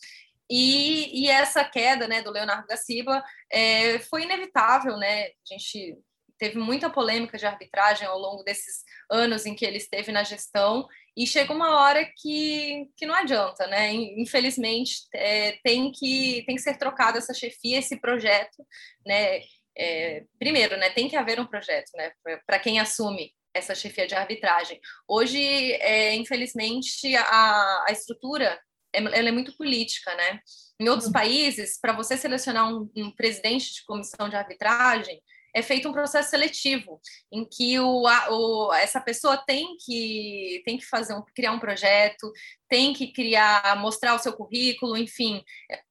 E, 0.51 1.23
e, 1.23 1.31
essa 1.31 1.65
queda 1.65 2.07
né, 2.07 2.21
do 2.21 2.31
Leonardo 2.31 2.67
da 2.67 2.77
Silva 2.77 3.25
é, 3.51 3.99
foi 4.01 4.25
inevitável, 4.25 4.97
né? 4.99 5.29
A 5.29 5.55
gente 5.55 5.97
teve 6.39 6.59
muita 6.59 6.91
polêmica 6.91 7.39
de 7.39 7.47
arbitragem 7.47 8.07
ao 8.07 8.19
longo 8.19 8.43
desses 8.43 8.85
anos 9.11 9.47
em 9.47 9.55
que 9.55 9.65
ele 9.65 9.79
esteve 9.79 10.13
na 10.13 10.23
gestão, 10.23 10.87
e 11.17 11.27
chega 11.27 11.53
uma 11.53 11.79
hora 11.81 12.05
que, 12.17 12.91
que 12.97 13.07
não 13.07 13.15
adianta, 13.15 13.67
né? 13.69 13.93
Infelizmente, 13.93 15.07
é, 15.15 15.53
tem, 15.63 15.93
que, 15.93 16.43
tem 16.45 16.57
que 16.57 16.63
ser 16.63 16.77
trocada 16.77 17.19
essa 17.19 17.33
chefia, 17.33 17.79
esse 17.79 18.01
projeto, 18.01 18.67
né? 19.07 19.41
É, 19.77 20.25
primeiro, 20.39 20.77
né, 20.77 20.91
tem 20.91 21.09
que 21.09 21.17
haver 21.17 21.41
um 21.41 21.47
projeto, 21.47 21.91
né, 21.95 22.13
para 22.47 22.59
quem 22.59 22.79
assume 22.79 23.33
essa 23.55 23.75
chefia 23.75 24.07
de 24.07 24.15
arbitragem. 24.15 24.81
Hoje, 25.09 25.39
é, 25.75 26.15
infelizmente, 26.15 27.15
a, 27.17 27.85
a 27.89 27.93
estrutura 27.93 28.59
é, 28.93 28.99
ela 28.99 29.29
é 29.29 29.33
muito 29.33 29.57
política, 29.57 30.15
né? 30.15 30.41
Em 30.81 30.89
outros 30.89 31.07
uhum. 31.07 31.13
países, 31.13 31.79
para 31.81 31.93
você 31.93 32.17
selecionar 32.17 32.69
um, 32.69 32.91
um, 32.97 33.11
presidente 33.11 33.73
de 33.75 33.85
comissão 33.85 34.29
de 34.29 34.37
arbitragem, 34.37 35.21
é 35.55 35.63
feito 35.63 35.89
um 35.89 35.93
processo 35.93 36.31
seletivo, 36.31 37.01
em 37.31 37.45
que 37.49 37.79
o, 37.79 38.07
a, 38.09 38.29
o, 38.31 38.73
essa 38.75 39.01
pessoa 39.01 39.37
tem 39.37 39.77
que, 39.85 40.63
tem 40.65 40.77
que 40.77 40.85
fazer 40.85 41.15
um, 41.15 41.23
criar 41.35 41.53
um 41.53 41.61
projeto, 41.61 42.33
tem 42.69 42.93
que 42.93 43.13
criar, 43.13 43.77
mostrar 43.77 44.15
o 44.15 44.19
seu 44.19 44.33
currículo, 44.33 44.97
enfim, 44.97 45.45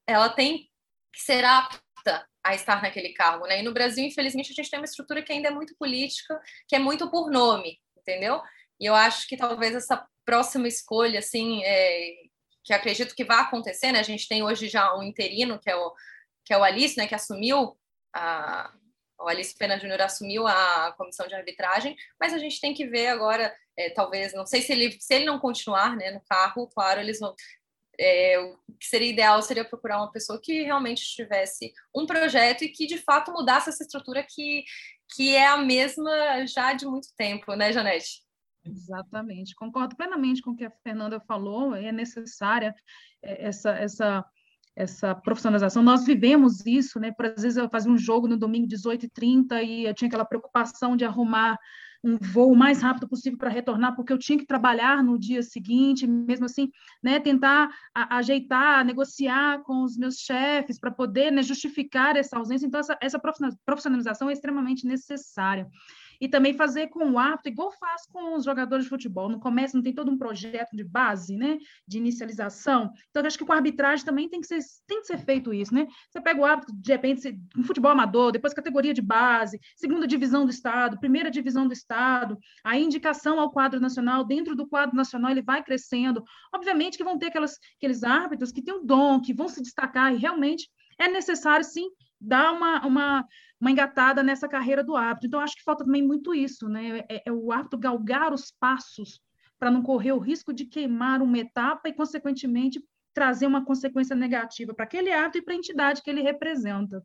ela 0.06 0.28
tem 0.28 0.68
que 1.14 1.22
ser 1.22 1.44
apta 1.46 2.26
a 2.44 2.54
estar 2.54 2.82
naquele 2.82 3.14
cargo, 3.14 3.46
né? 3.46 3.60
E 3.60 3.62
no 3.62 3.72
Brasil, 3.72 4.04
infelizmente, 4.04 4.52
a 4.52 4.54
gente 4.54 4.70
tem 4.70 4.78
uma 4.78 4.84
estrutura 4.84 5.22
que 5.22 5.32
ainda 5.32 5.48
é 5.48 5.50
muito 5.50 5.74
política, 5.76 6.38
que 6.68 6.76
é 6.76 6.78
muito 6.78 7.10
por 7.10 7.30
nome, 7.30 7.80
entendeu? 7.96 8.42
E 8.78 8.84
eu 8.84 8.94
acho 8.94 9.26
que 9.26 9.36
talvez 9.36 9.74
essa 9.74 10.06
próxima 10.24 10.68
escolha, 10.68 11.20
assim, 11.20 11.64
é, 11.64 12.14
que 12.62 12.72
acredito 12.72 13.14
que 13.14 13.24
vai 13.24 13.40
acontecer, 13.40 13.92
né? 13.92 14.00
A 14.00 14.04
gente 14.04 14.28
tem 14.28 14.42
hoje 14.42 14.68
já 14.68 14.94
um 14.94 15.02
interino, 15.02 15.58
que 15.58 15.70
é 15.70 15.76
o, 15.76 15.92
que 16.44 16.52
é 16.52 16.58
o 16.58 16.64
Alice, 16.64 16.96
né? 16.98 17.06
Que 17.06 17.14
assumiu 17.14 17.78
a, 18.14 18.72
o 19.18 19.28
Alice 19.28 19.56
Pena 19.56 19.78
Júnior 19.78 20.00
assumiu 20.02 20.46
a 20.46 20.92
comissão 20.96 21.26
de 21.26 21.34
arbitragem, 21.34 21.96
mas 22.20 22.34
a 22.34 22.38
gente 22.38 22.60
tem 22.60 22.74
que 22.74 22.86
ver 22.86 23.08
agora, 23.08 23.54
é, 23.76 23.90
talvez, 23.90 24.34
não 24.34 24.46
sei 24.46 24.60
se 24.60 24.72
ele, 24.72 24.96
se 25.00 25.14
ele 25.14 25.24
não 25.24 25.38
continuar 25.38 25.96
né, 25.96 26.10
no 26.10 26.20
carro, 26.28 26.68
claro, 26.68 27.00
eles 27.00 27.18
vão, 27.20 27.34
é, 27.98 28.38
o 28.38 28.56
que 28.78 28.86
seria 28.86 29.10
ideal 29.10 29.42
seria 29.42 29.64
procurar 29.64 29.98
uma 29.98 30.10
pessoa 30.10 30.40
que 30.42 30.62
realmente 30.62 31.02
tivesse 31.02 31.72
um 31.94 32.06
projeto 32.06 32.62
e 32.62 32.68
que 32.68 32.86
de 32.86 32.98
fato 32.98 33.32
mudasse 33.32 33.68
essa 33.68 33.82
estrutura 33.82 34.24
que, 34.28 34.64
que 35.14 35.34
é 35.34 35.46
a 35.46 35.56
mesma 35.56 36.46
já 36.46 36.72
de 36.72 36.86
muito 36.86 37.08
tempo, 37.16 37.54
né, 37.54 37.72
Janete? 37.72 38.22
Exatamente, 38.64 39.54
concordo 39.54 39.94
plenamente 39.94 40.40
com 40.40 40.52
o 40.52 40.56
que 40.56 40.64
a 40.64 40.72
Fernanda 40.82 41.20
falou, 41.20 41.74
é 41.74 41.92
necessária 41.92 42.74
é, 43.22 43.46
essa, 43.46 43.70
essa, 43.72 44.24
essa 44.74 45.14
profissionalização. 45.14 45.82
Nós 45.82 46.06
vivemos 46.06 46.64
isso, 46.64 46.98
né? 46.98 47.12
Por 47.12 47.26
às 47.26 47.42
vezes 47.42 47.58
eu 47.58 47.68
fazia 47.68 47.92
um 47.92 47.98
jogo 47.98 48.26
no 48.26 48.38
domingo 48.38 48.66
18h30 48.66 49.62
e 49.62 49.84
eu 49.84 49.94
tinha 49.94 50.08
aquela 50.08 50.24
preocupação 50.24 50.96
de 50.96 51.04
arrumar 51.04 51.58
um 52.04 52.18
voo 52.18 52.52
o 52.52 52.56
mais 52.56 52.82
rápido 52.82 53.08
possível 53.08 53.38
para 53.38 53.48
retornar, 53.48 53.96
porque 53.96 54.12
eu 54.12 54.18
tinha 54.18 54.38
que 54.38 54.44
trabalhar 54.44 55.02
no 55.02 55.18
dia 55.18 55.42
seguinte, 55.42 56.06
mesmo 56.06 56.44
assim, 56.44 56.70
né, 57.02 57.18
tentar 57.18 57.70
a, 57.94 58.18
ajeitar, 58.18 58.84
negociar 58.84 59.62
com 59.62 59.82
os 59.82 59.96
meus 59.96 60.16
chefes 60.16 60.78
para 60.78 60.90
poder 60.90 61.32
né, 61.32 61.42
justificar 61.42 62.14
essa 62.16 62.36
ausência. 62.36 62.66
Então, 62.66 62.80
essa, 62.80 62.98
essa 63.00 63.18
profissionalização 63.64 64.28
é 64.28 64.34
extremamente 64.34 64.86
necessária 64.86 65.66
e 66.24 66.28
também 66.28 66.54
fazer 66.54 66.88
com 66.88 67.10
o 67.10 67.18
árbitro, 67.18 67.52
igual 67.52 67.70
faz 67.70 68.06
com 68.06 68.34
os 68.34 68.46
jogadores 68.46 68.84
de 68.84 68.88
futebol. 68.88 69.28
No 69.28 69.38
começo 69.38 69.76
não 69.76 69.82
tem 69.82 69.92
todo 69.92 70.10
um 70.10 70.16
projeto 70.16 70.74
de 70.74 70.82
base, 70.82 71.36
né? 71.36 71.58
De 71.86 71.98
inicialização. 71.98 72.90
Então, 73.10 73.22
acho 73.26 73.36
que 73.36 73.44
com 73.44 73.52
a 73.52 73.56
arbitragem 73.56 74.06
também 74.06 74.26
tem 74.26 74.40
que 74.40 74.46
ser, 74.46 74.58
tem 74.86 75.02
que 75.02 75.06
ser 75.06 75.18
feito 75.18 75.52
isso, 75.52 75.74
né? 75.74 75.86
Você 76.08 76.22
pega 76.22 76.40
o 76.40 76.44
árbitro, 76.46 76.74
de 76.74 76.90
repente, 76.90 77.38
um 77.54 77.62
futebol 77.62 77.92
amador, 77.92 78.32
depois 78.32 78.54
categoria 78.54 78.94
de 78.94 79.02
base, 79.02 79.60
segunda 79.76 80.06
divisão 80.06 80.46
do 80.46 80.50
Estado, 80.50 80.98
primeira 80.98 81.30
divisão 81.30 81.68
do 81.68 81.74
Estado, 81.74 82.38
a 82.64 82.78
indicação 82.78 83.38
ao 83.38 83.50
quadro 83.50 83.78
nacional, 83.78 84.24
dentro 84.24 84.56
do 84.56 84.66
quadro 84.66 84.96
nacional 84.96 85.30
ele 85.30 85.42
vai 85.42 85.62
crescendo. 85.62 86.24
Obviamente 86.54 86.96
que 86.96 87.04
vão 87.04 87.18
ter 87.18 87.26
aquelas, 87.26 87.58
aqueles 87.76 88.02
árbitros 88.02 88.50
que 88.50 88.62
têm 88.62 88.72
o 88.72 88.82
dom, 88.82 89.20
que 89.20 89.34
vão 89.34 89.46
se 89.46 89.60
destacar 89.60 90.14
e 90.14 90.16
realmente 90.16 90.70
é 90.98 91.06
necessário, 91.06 91.64
sim, 91.66 91.90
dar 92.24 92.52
uma, 92.52 92.86
uma, 92.86 93.28
uma 93.60 93.70
engatada 93.70 94.22
nessa 94.22 94.48
carreira 94.48 94.82
do 94.82 94.96
árbitro. 94.96 95.28
Então, 95.28 95.40
acho 95.40 95.56
que 95.56 95.62
falta 95.62 95.84
também 95.84 96.02
muito 96.02 96.34
isso, 96.34 96.68
né? 96.68 97.04
É, 97.08 97.22
é 97.26 97.32
o 97.32 97.52
árbitro 97.52 97.78
galgar 97.78 98.32
os 98.32 98.50
passos 98.50 99.20
para 99.58 99.70
não 99.70 99.82
correr 99.82 100.12
o 100.12 100.18
risco 100.18 100.52
de 100.52 100.64
queimar 100.64 101.22
uma 101.22 101.38
etapa 101.38 101.88
e, 101.88 101.92
consequentemente, 101.92 102.82
trazer 103.12 103.46
uma 103.46 103.64
consequência 103.64 104.16
negativa 104.16 104.74
para 104.74 104.84
aquele 104.84 105.12
árbitro 105.12 105.40
e 105.40 105.44
para 105.44 105.54
a 105.54 105.56
entidade 105.56 106.02
que 106.02 106.10
ele 106.10 106.22
representa. 106.22 107.02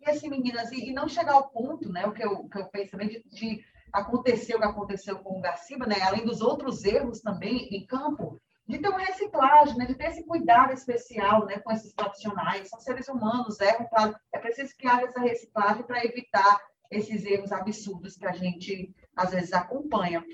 E 0.00 0.10
assim, 0.10 0.28
meninas, 0.28 0.70
e 0.72 0.92
não 0.92 1.08
chegar 1.08 1.32
ao 1.32 1.48
ponto, 1.48 1.90
né, 1.90 2.04
o 2.06 2.12
que 2.12 2.24
eu, 2.24 2.48
que 2.48 2.58
eu 2.58 2.66
penso 2.66 2.90
também, 2.90 3.08
de, 3.08 3.22
de 3.30 3.64
aconteceu 3.92 4.56
o 4.56 4.60
que 4.60 4.66
aconteceu 4.66 5.18
com 5.18 5.38
o 5.38 5.40
Garciba, 5.40 5.86
né? 5.86 6.00
além 6.00 6.24
dos 6.24 6.40
outros 6.40 6.84
erros 6.84 7.20
também 7.20 7.68
em 7.70 7.84
campo, 7.84 8.40
de 8.72 8.78
ter 8.78 8.88
uma 8.88 9.00
reciclagem, 9.00 9.76
né? 9.76 9.84
de 9.84 9.94
ter 9.94 10.06
esse 10.06 10.24
cuidado 10.24 10.72
especial 10.72 11.44
né? 11.44 11.58
com 11.58 11.70
esses 11.70 11.92
profissionais. 11.92 12.70
São 12.70 12.80
seres 12.80 13.06
humanos, 13.06 13.60
erram, 13.60 13.86
claro. 13.86 14.16
É 14.32 14.38
preciso 14.38 14.74
que 14.78 14.88
haja 14.88 15.04
essa 15.04 15.20
reciclagem 15.20 15.82
para 15.82 16.02
evitar 16.02 16.58
esses 16.90 17.22
erros 17.26 17.52
absurdos 17.52 18.16
que 18.16 18.26
a 18.26 18.32
gente, 18.32 18.90
às 19.14 19.30
vezes, 19.30 19.52
acompanha. 19.52 20.24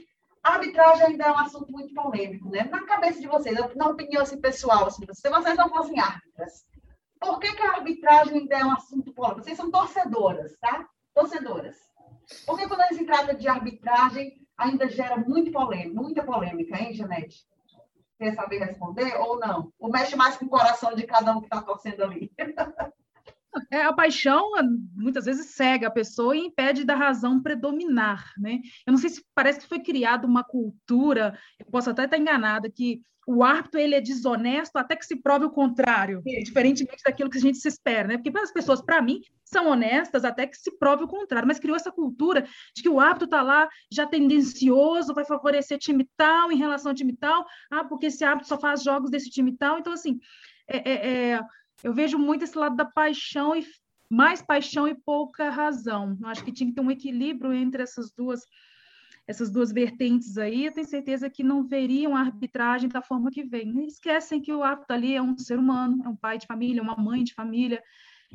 A 0.40 0.53
arbitragem 0.53 1.07
ainda 1.07 1.24
é 1.24 1.33
um 1.33 1.38
assunto 1.38 1.72
muito 1.72 1.92
polêmico, 1.92 2.48
né? 2.48 2.62
Na 2.70 2.87
cabeça 2.87 3.20
de 3.20 3.27
vocês, 3.27 3.57
na 3.74 3.88
opinião 3.88 4.22
assim, 4.22 4.40
pessoal, 4.40 4.87
assim, 4.87 5.05
se 5.12 5.29
vocês 5.29 5.57
não 5.57 5.68
fossem 5.68 5.98
árbitras, 5.98 6.64
por 7.20 7.40
que, 7.40 7.53
que 7.53 7.62
a 7.62 7.72
arbitragem 7.72 8.38
ainda 8.38 8.57
é 8.57 8.64
um 8.64 8.70
assunto 8.70 9.12
polêmico? 9.12 9.42
Vocês 9.42 9.57
são 9.57 9.70
torcedoras, 9.70 10.57
tá? 10.61 10.87
Torcedoras. 11.12 11.77
Por 12.46 12.57
que 12.57 12.68
quando 12.68 12.87
se 12.94 13.05
trata 13.05 13.35
de 13.35 13.48
arbitragem 13.48 14.33
ainda 14.57 14.88
gera 14.88 15.16
muito 15.16 15.51
polêmica, 15.51 16.01
muita 16.01 16.24
polêmica, 16.24 16.81
hein, 16.81 16.94
Janete? 16.94 17.48
Quer 18.18 18.35
saber 18.35 18.59
responder 18.59 19.14
ou 19.16 19.38
não? 19.38 19.72
Ou 19.78 19.90
mexe 19.90 20.16
mais 20.16 20.37
com 20.37 20.46
o 20.46 20.50
coração 20.50 20.94
de 20.94 21.04
cada 21.04 21.33
um 21.33 21.40
que 21.40 21.46
está 21.46 21.62
torcendo 21.62 22.02
ali? 22.02 22.33
É, 23.70 23.83
a 23.83 23.92
paixão 23.92 24.52
muitas 24.94 25.24
vezes 25.24 25.54
cega 25.54 25.88
a 25.88 25.90
pessoa 25.90 26.37
e 26.37 26.40
impede 26.40 26.85
da 26.85 26.94
razão 26.94 27.42
predominar, 27.42 28.33
né? 28.37 28.61
Eu 28.87 28.92
não 28.92 28.98
sei 28.98 29.11
se 29.11 29.24
parece 29.35 29.61
que 29.61 29.66
foi 29.66 29.81
criada 29.81 30.26
uma 30.26 30.44
cultura, 30.44 31.37
eu 31.59 31.66
posso 31.66 31.90
até 31.90 32.04
estar 32.04 32.18
enganada, 32.18 32.70
que 32.70 33.00
o 33.29 33.45
árbitro 33.45 33.79
ele 33.79 33.95
é 33.95 34.01
desonesto 34.01 34.79
até 34.79 34.97
que 34.97 35.05
se 35.05 35.14
prove 35.14 35.45
o 35.45 35.51
contrário, 35.51 36.23
Sim. 36.23 36.43
diferentemente 36.43 37.03
daquilo 37.05 37.29
que 37.29 37.37
a 37.37 37.41
gente 37.41 37.59
se 37.59 37.69
espera, 37.69 38.09
né? 38.09 38.17
Porque 38.17 38.33
as 38.38 38.51
pessoas, 38.51 38.81
para 38.81 39.03
mim, 39.03 39.21
são 39.45 39.69
honestas 39.69 40.25
até 40.25 40.47
que 40.47 40.57
se 40.57 40.79
prove 40.79 41.05
o 41.05 41.09
contrário, 41.09 41.47
mas 41.47 41.59
criou 41.59 41.77
essa 41.77 41.93
cultura 41.93 42.49
de 42.75 42.83
que 42.83 42.88
o 42.88 42.99
árbitro 42.99 43.27
está 43.27 43.43
lá 43.43 43.69
já 43.93 44.07
tendencioso, 44.07 45.12
vai 45.12 45.27
favorecer 45.27 45.77
time 45.77 46.09
tal 46.17 46.51
em 46.51 46.57
relação 46.57 46.91
ao 46.91 46.97
time 46.97 47.14
tal, 47.14 47.45
ah, 47.71 47.85
porque 47.85 48.07
esse 48.07 48.25
árbitro 48.25 48.49
só 48.49 48.59
faz 48.59 48.83
jogos 48.83 49.11
desse 49.11 49.29
time 49.29 49.55
tal, 49.55 49.79
então 49.79 49.93
assim, 49.93 50.19
é, 50.67 50.91
é, 50.91 51.33
é 51.33 51.41
eu 51.85 51.93
vejo 51.93 52.19
muito 52.19 52.45
esse 52.45 52.57
lado 52.57 52.77
da 52.77 52.87
paixão 52.87 53.55
e 53.55 53.62
mais 54.11 54.41
paixão 54.41 54.88
e 54.88 54.95
pouca 54.95 55.51
razão. 55.51 56.17
Eu 56.19 56.29
acho 56.29 56.43
que 56.43 56.51
tinha 56.51 56.71
que 56.71 56.75
ter 56.75 56.81
um 56.81 56.91
equilíbrio 56.91 57.53
entre 57.53 57.83
essas 57.83 58.11
duas 58.11 58.41
essas 59.29 59.51
duas 59.51 59.71
vertentes 59.71 60.38
aí. 60.38 60.64
Eu 60.64 60.73
tenho 60.73 60.88
certeza 60.88 61.29
que 61.29 61.45
não 61.45 61.62
veriam 61.62 62.17
a 62.17 62.21
arbitragem 62.21 62.88
da 62.88 63.03
forma 63.03 63.31
que 63.31 63.45
vem. 63.45 63.85
esquecem 63.85 64.41
que 64.41 64.53
o 64.53 64.62
árbitro 64.62 64.97
ali 64.97 65.14
é 65.14 65.21
um 65.21 65.37
ser 65.37 65.59
humano, 65.59 66.03
é 66.05 66.09
um 66.09 66.17
pai 66.17 66.38
de 66.38 66.47
família, 66.47 66.83
uma 66.83 66.97
mãe 66.97 67.23
de 67.23 67.35
família, 67.35 67.83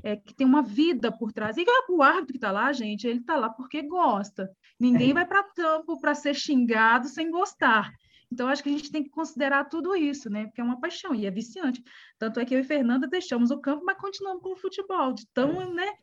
é, 0.04 0.16
que 0.16 0.36
tem 0.36 0.46
uma 0.46 0.62
vida 0.62 1.12
por 1.12 1.34
trás. 1.34 1.58
E 1.58 1.66
o 1.90 2.04
árbitro 2.04 2.34
que 2.34 2.38
está 2.38 2.52
lá, 2.52 2.72
gente, 2.72 3.08
ele 3.08 3.20
está 3.20 3.36
lá 3.36 3.50
porque 3.50 3.82
gosta. 3.82 4.48
Ninguém 4.80 5.10
é. 5.10 5.14
vai 5.16 5.26
para 5.26 5.44
campo 5.44 6.00
para 6.00 6.14
ser 6.14 6.36
xingado 6.36 7.08
sem 7.08 7.32
gostar. 7.32 7.92
Então, 8.32 8.48
acho 8.48 8.64
que 8.64 8.70
a 8.70 8.72
gente 8.72 8.92
tem 8.92 9.04
que 9.04 9.10
considerar 9.10 9.66
tudo 9.66 9.96
isso, 9.96 10.30
né? 10.30 10.46
Porque 10.46 10.62
é 10.62 10.64
uma 10.64 10.80
paixão 10.80 11.14
e 11.14 11.26
é 11.26 11.32
viciante. 11.32 11.84
Tanto 12.20 12.40
é 12.40 12.46
que 12.46 12.54
eu 12.54 12.60
e 12.60 12.64
Fernanda 12.64 13.08
deixamos 13.08 13.52
o 13.52 13.60
campo, 13.60 13.84
mas 13.86 13.98
continuamos 13.98 14.42
com 14.42 14.54
o 14.54 14.56
futebol, 14.56 15.14
de 15.14 15.28
tão, 15.34 15.62
é. 15.62 15.70
né? 15.72 15.94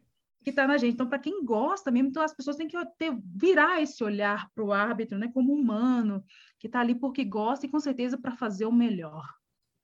Que 0.42 0.50
está 0.50 0.66
na 0.66 0.78
gente. 0.78 0.94
Então, 0.94 1.08
para 1.08 1.18
quem 1.18 1.44
gosta 1.44 1.90
mesmo, 1.90 2.08
então 2.08 2.22
as 2.22 2.34
pessoas 2.34 2.56
têm 2.56 2.66
que 2.66 2.76
ter, 2.98 3.14
virar 3.34 3.82
esse 3.82 4.02
olhar 4.02 4.48
para 4.54 4.64
o 4.64 4.72
árbitro, 4.72 5.18
né? 5.18 5.30
Como 5.32 5.52
humano, 5.52 6.24
que 6.58 6.66
está 6.66 6.80
ali 6.80 6.94
porque 6.94 7.24
gosta 7.24 7.66
e 7.66 7.68
com 7.68 7.78
certeza 7.78 8.16
para 8.16 8.36
fazer 8.36 8.64
o 8.64 8.72
melhor. 8.72 9.24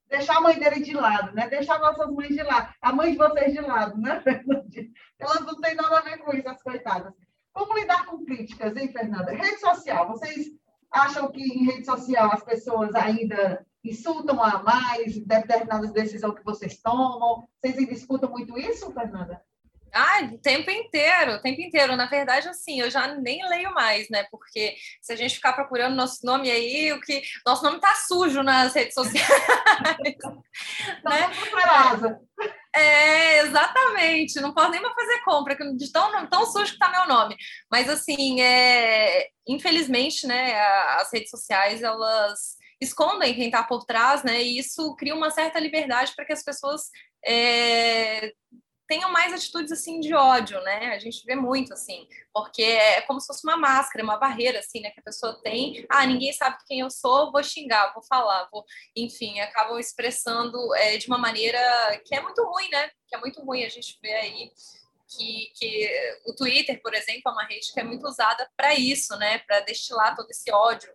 Deixar 0.09 0.37
a 0.37 0.41
mãe 0.41 0.57
dele 0.57 0.81
de 0.81 0.93
lado, 0.93 1.33
né? 1.35 1.49
Deixar 1.49 1.79
nossas 1.79 2.09
mães 2.11 2.29
de 2.29 2.41
lado. 2.41 2.73
A 2.81 2.93
mãe 2.93 3.11
de 3.11 3.17
vocês 3.17 3.53
de 3.53 3.59
lado, 3.59 3.99
né, 3.99 4.23
Elas 5.19 5.41
não 5.41 5.59
têm 5.59 5.75
nada 5.75 5.97
a 5.97 6.01
ver 6.01 6.17
com 6.19 6.33
isso, 6.33 6.47
as 6.47 6.61
coitadas. 6.63 7.13
Como 7.51 7.77
lidar 7.77 8.05
com 8.05 8.23
críticas, 8.23 8.75
hein, 8.77 8.91
Fernanda? 8.91 9.33
Rede 9.33 9.59
social, 9.59 10.07
vocês 10.07 10.47
acham 10.91 11.31
que 11.31 11.41
em 11.41 11.65
rede 11.65 11.85
social 11.85 12.31
as 12.31 12.43
pessoas 12.43 12.95
ainda 12.95 13.65
insultam 13.83 14.41
a 14.41 14.61
mais 14.63 15.17
determinadas 15.25 15.91
decisões 15.91 16.35
que 16.35 16.45
vocês 16.45 16.79
tomam? 16.81 17.47
Vocês 17.59 17.77
ainda 17.77 17.93
escutam 17.93 18.29
muito 18.29 18.57
isso, 18.57 18.91
Fernanda? 18.91 19.41
Ah, 19.93 20.21
o 20.31 20.37
tempo 20.37 20.69
inteiro, 20.69 21.33
o 21.33 21.41
tempo 21.41 21.61
inteiro. 21.61 21.95
Na 21.95 22.05
verdade, 22.05 22.47
assim, 22.47 22.79
eu 22.79 22.89
já 22.89 23.07
nem 23.15 23.47
leio 23.47 23.73
mais, 23.73 24.09
né? 24.09 24.25
Porque 24.29 24.75
se 25.01 25.13
a 25.13 25.15
gente 25.15 25.35
ficar 25.35 25.53
procurando 25.53 25.95
nosso 25.95 26.25
nome 26.25 26.51
aí, 26.51 26.91
o 26.93 27.01
que 27.01 27.21
nosso 27.45 27.63
nome 27.63 27.79
tá 27.79 27.93
sujo 28.07 28.43
nas 28.43 28.73
redes 28.73 28.93
sociais. 28.93 29.27
né? 31.03 31.31
É, 32.75 33.39
exatamente. 33.39 34.39
Não 34.39 34.53
posso 34.53 34.71
nem 34.71 34.81
mais 34.81 34.93
fazer 34.93 35.21
compra, 35.23 35.55
de 35.55 35.91
tão, 35.91 36.27
tão 36.29 36.45
sujo 36.45 36.73
que 36.73 36.79
tá 36.79 36.89
meu 36.89 37.07
nome. 37.07 37.35
Mas, 37.71 37.89
assim, 37.89 38.41
é, 38.41 39.29
infelizmente, 39.47 40.27
né, 40.27 40.59
as 40.99 41.11
redes 41.11 41.29
sociais, 41.29 41.81
elas 41.81 42.57
escondem 42.79 43.33
quem 43.33 43.45
está 43.45 43.63
por 43.63 43.85
trás, 43.85 44.23
né? 44.23 44.41
E 44.43 44.59
isso 44.59 44.95
cria 44.95 45.15
uma 45.15 45.31
certa 45.31 45.59
liberdade 45.59 46.13
para 46.15 46.25
que 46.25 46.33
as 46.33 46.43
pessoas 46.43 46.83
é, 47.25 48.31
tenham 48.87 49.11
mais 49.11 49.33
atitudes 49.33 49.71
assim 49.71 49.99
de 49.99 50.13
ódio, 50.13 50.59
né? 50.61 50.93
A 50.95 50.99
gente 50.99 51.23
vê 51.25 51.35
muito 51.35 51.73
assim, 51.73 52.07
porque 52.33 52.63
é 52.63 53.01
como 53.01 53.19
se 53.19 53.27
fosse 53.27 53.45
uma 53.45 53.57
máscara, 53.57 54.03
uma 54.03 54.17
barreira 54.17 54.59
assim, 54.59 54.79
né? 54.79 54.89
Que 54.91 54.99
a 54.99 55.03
pessoa 55.03 55.39
tem. 55.43 55.85
Ah, 55.89 56.05
ninguém 56.05 56.31
sabe 56.33 56.57
quem 56.65 56.79
eu 56.79 56.89
sou, 56.89 57.31
vou 57.31 57.43
xingar, 57.43 57.93
vou 57.93 58.03
falar, 58.03 58.47
vou, 58.51 58.63
enfim, 58.95 59.39
acabam 59.41 59.77
expressando 59.77 60.57
é, 60.75 60.97
de 60.97 61.07
uma 61.07 61.17
maneira 61.17 61.59
que 62.05 62.15
é 62.15 62.21
muito 62.21 62.43
ruim, 62.43 62.69
né? 62.69 62.89
Que 63.07 63.15
é 63.15 63.19
muito 63.19 63.41
ruim 63.41 63.63
a 63.63 63.69
gente 63.69 63.99
vê 64.01 64.13
aí. 64.13 64.51
Que, 65.09 65.51
que 65.55 66.19
o 66.25 66.35
Twitter, 66.35 66.81
por 66.81 66.93
exemplo, 66.93 67.21
é 67.27 67.31
uma 67.31 67.45
rede 67.45 67.71
que 67.73 67.79
é 67.79 67.83
muito 67.83 68.05
usada 68.05 68.49
para 68.57 68.73
isso, 68.75 69.15
né? 69.17 69.39
Para 69.39 69.61
destilar 69.61 70.15
todo 70.15 70.29
esse 70.29 70.51
ódio 70.51 70.91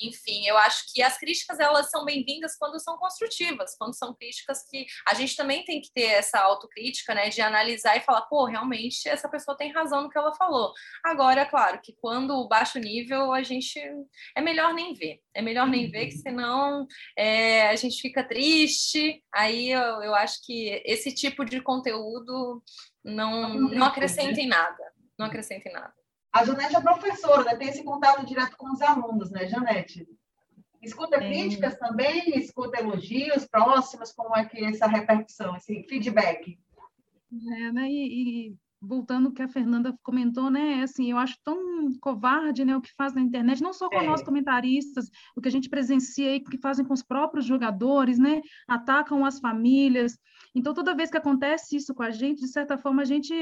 enfim, 0.00 0.46
eu 0.46 0.56
acho 0.58 0.92
que 0.92 1.02
as 1.02 1.18
críticas 1.18 1.58
elas 1.60 1.90
são 1.90 2.04
bem-vindas 2.04 2.56
quando 2.56 2.80
são 2.80 2.96
construtivas, 2.96 3.76
quando 3.76 3.96
são 3.96 4.14
críticas 4.14 4.64
que 4.68 4.86
a 5.06 5.14
gente 5.14 5.36
também 5.36 5.64
tem 5.64 5.80
que 5.80 5.92
ter 5.92 6.06
essa 6.06 6.38
autocrítica, 6.40 7.14
né, 7.14 7.28
de 7.28 7.40
analisar 7.40 7.96
e 7.96 8.00
falar, 8.00 8.22
pô, 8.22 8.44
realmente 8.44 9.08
essa 9.08 9.28
pessoa 9.28 9.56
tem 9.56 9.72
razão 9.72 10.02
no 10.02 10.10
que 10.10 10.18
ela 10.18 10.34
falou. 10.34 10.72
Agora, 11.04 11.42
é 11.42 11.44
claro 11.44 11.80
que 11.82 11.94
quando 12.00 12.46
baixo 12.48 12.78
nível 12.78 13.32
a 13.32 13.42
gente 13.42 13.80
é 14.36 14.40
melhor 14.40 14.74
nem 14.74 14.94
ver, 14.94 15.20
é 15.34 15.42
melhor 15.42 15.68
nem 15.68 15.90
ver, 15.90 16.06
que 16.06 16.18
senão 16.18 16.86
é, 17.16 17.68
a 17.68 17.76
gente 17.76 18.00
fica 18.00 18.26
triste. 18.26 19.22
Aí 19.32 19.70
eu, 19.70 20.02
eu 20.02 20.14
acho 20.14 20.44
que 20.44 20.82
esse 20.84 21.14
tipo 21.14 21.44
de 21.44 21.60
conteúdo 21.60 22.62
não, 23.04 23.54
não 23.54 23.86
acrescenta 23.86 24.40
em 24.40 24.46
nada, 24.46 24.92
não 25.18 25.26
acrescenta 25.26 25.68
em 25.68 25.72
nada. 25.72 26.03
A 26.34 26.44
Janete 26.44 26.74
é 26.74 26.80
professora, 26.80 27.44
né? 27.44 27.54
tem 27.54 27.68
esse 27.68 27.84
contato 27.84 28.26
direto 28.26 28.56
com 28.56 28.72
os 28.72 28.82
alunos, 28.82 29.30
né, 29.30 29.46
Janete? 29.46 30.04
Escuta 30.82 31.16
críticas 31.16 31.78
também, 31.78 32.36
escuta 32.36 32.80
elogios 32.80 33.46
próximos, 33.46 34.12
como 34.12 34.36
é 34.36 34.44
que 34.44 34.58
é 34.58 34.70
essa 34.70 34.88
repercussão, 34.88 35.56
esse 35.56 35.84
feedback? 35.84 36.58
É, 37.32 37.72
né? 37.72 37.88
E, 37.88 38.48
e 38.48 38.56
voltando 38.82 39.28
ao 39.28 39.32
que 39.32 39.42
a 39.42 39.48
Fernanda 39.48 39.96
comentou, 40.02 40.50
né? 40.50 40.82
Assim, 40.82 41.08
eu 41.08 41.18
acho 41.18 41.38
tão 41.44 41.56
covarde, 42.00 42.64
né? 42.64 42.76
O 42.76 42.80
que 42.80 42.92
faz 42.96 43.14
na 43.14 43.20
internet, 43.20 43.62
não 43.62 43.72
só 43.72 43.88
com 43.88 44.00
é. 44.00 44.06
nós 44.06 44.20
comentaristas, 44.20 45.08
o 45.36 45.40
que 45.40 45.48
a 45.48 45.52
gente 45.52 45.70
presencia 45.70 46.30
aí, 46.30 46.38
o 46.38 46.50
que 46.50 46.58
fazem 46.58 46.84
com 46.84 46.92
os 46.92 47.02
próprios 47.02 47.46
jogadores, 47.46 48.18
né? 48.18 48.42
Atacam 48.66 49.24
as 49.24 49.38
famílias. 49.38 50.18
Então, 50.52 50.74
toda 50.74 50.96
vez 50.96 51.10
que 51.10 51.16
acontece 51.16 51.76
isso 51.76 51.94
com 51.94 52.02
a 52.02 52.10
gente, 52.10 52.40
de 52.40 52.48
certa 52.48 52.76
forma, 52.76 53.02
a 53.02 53.06
gente 53.06 53.32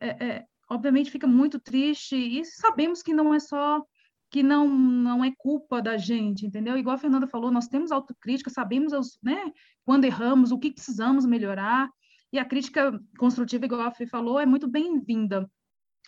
é, 0.00 0.26
é, 0.26 0.46
obviamente 0.70 1.10
fica 1.10 1.26
muito 1.26 1.58
triste 1.58 2.16
e 2.16 2.44
sabemos 2.44 3.02
que 3.02 3.12
não 3.12 3.34
é 3.34 3.40
só 3.40 3.84
que 4.30 4.42
não 4.44 4.68
não 4.68 5.24
é 5.24 5.32
culpa 5.36 5.82
da 5.82 5.96
gente, 5.96 6.46
entendeu? 6.46 6.78
Igual 6.78 6.94
a 6.94 6.98
Fernanda 6.98 7.26
falou, 7.26 7.50
nós 7.50 7.66
temos 7.66 7.90
autocrítica, 7.90 8.48
sabemos, 8.48 8.92
né, 9.20 9.52
quando 9.84 10.04
erramos, 10.04 10.52
o 10.52 10.58
que 10.58 10.70
precisamos 10.70 11.26
melhorar, 11.26 11.90
e 12.32 12.38
a 12.38 12.44
crítica 12.44 12.98
construtiva, 13.18 13.64
igual 13.64 13.80
a 13.82 13.90
Fê 13.90 14.06
falou, 14.06 14.38
é 14.38 14.46
muito 14.46 14.68
bem-vinda. 14.68 15.50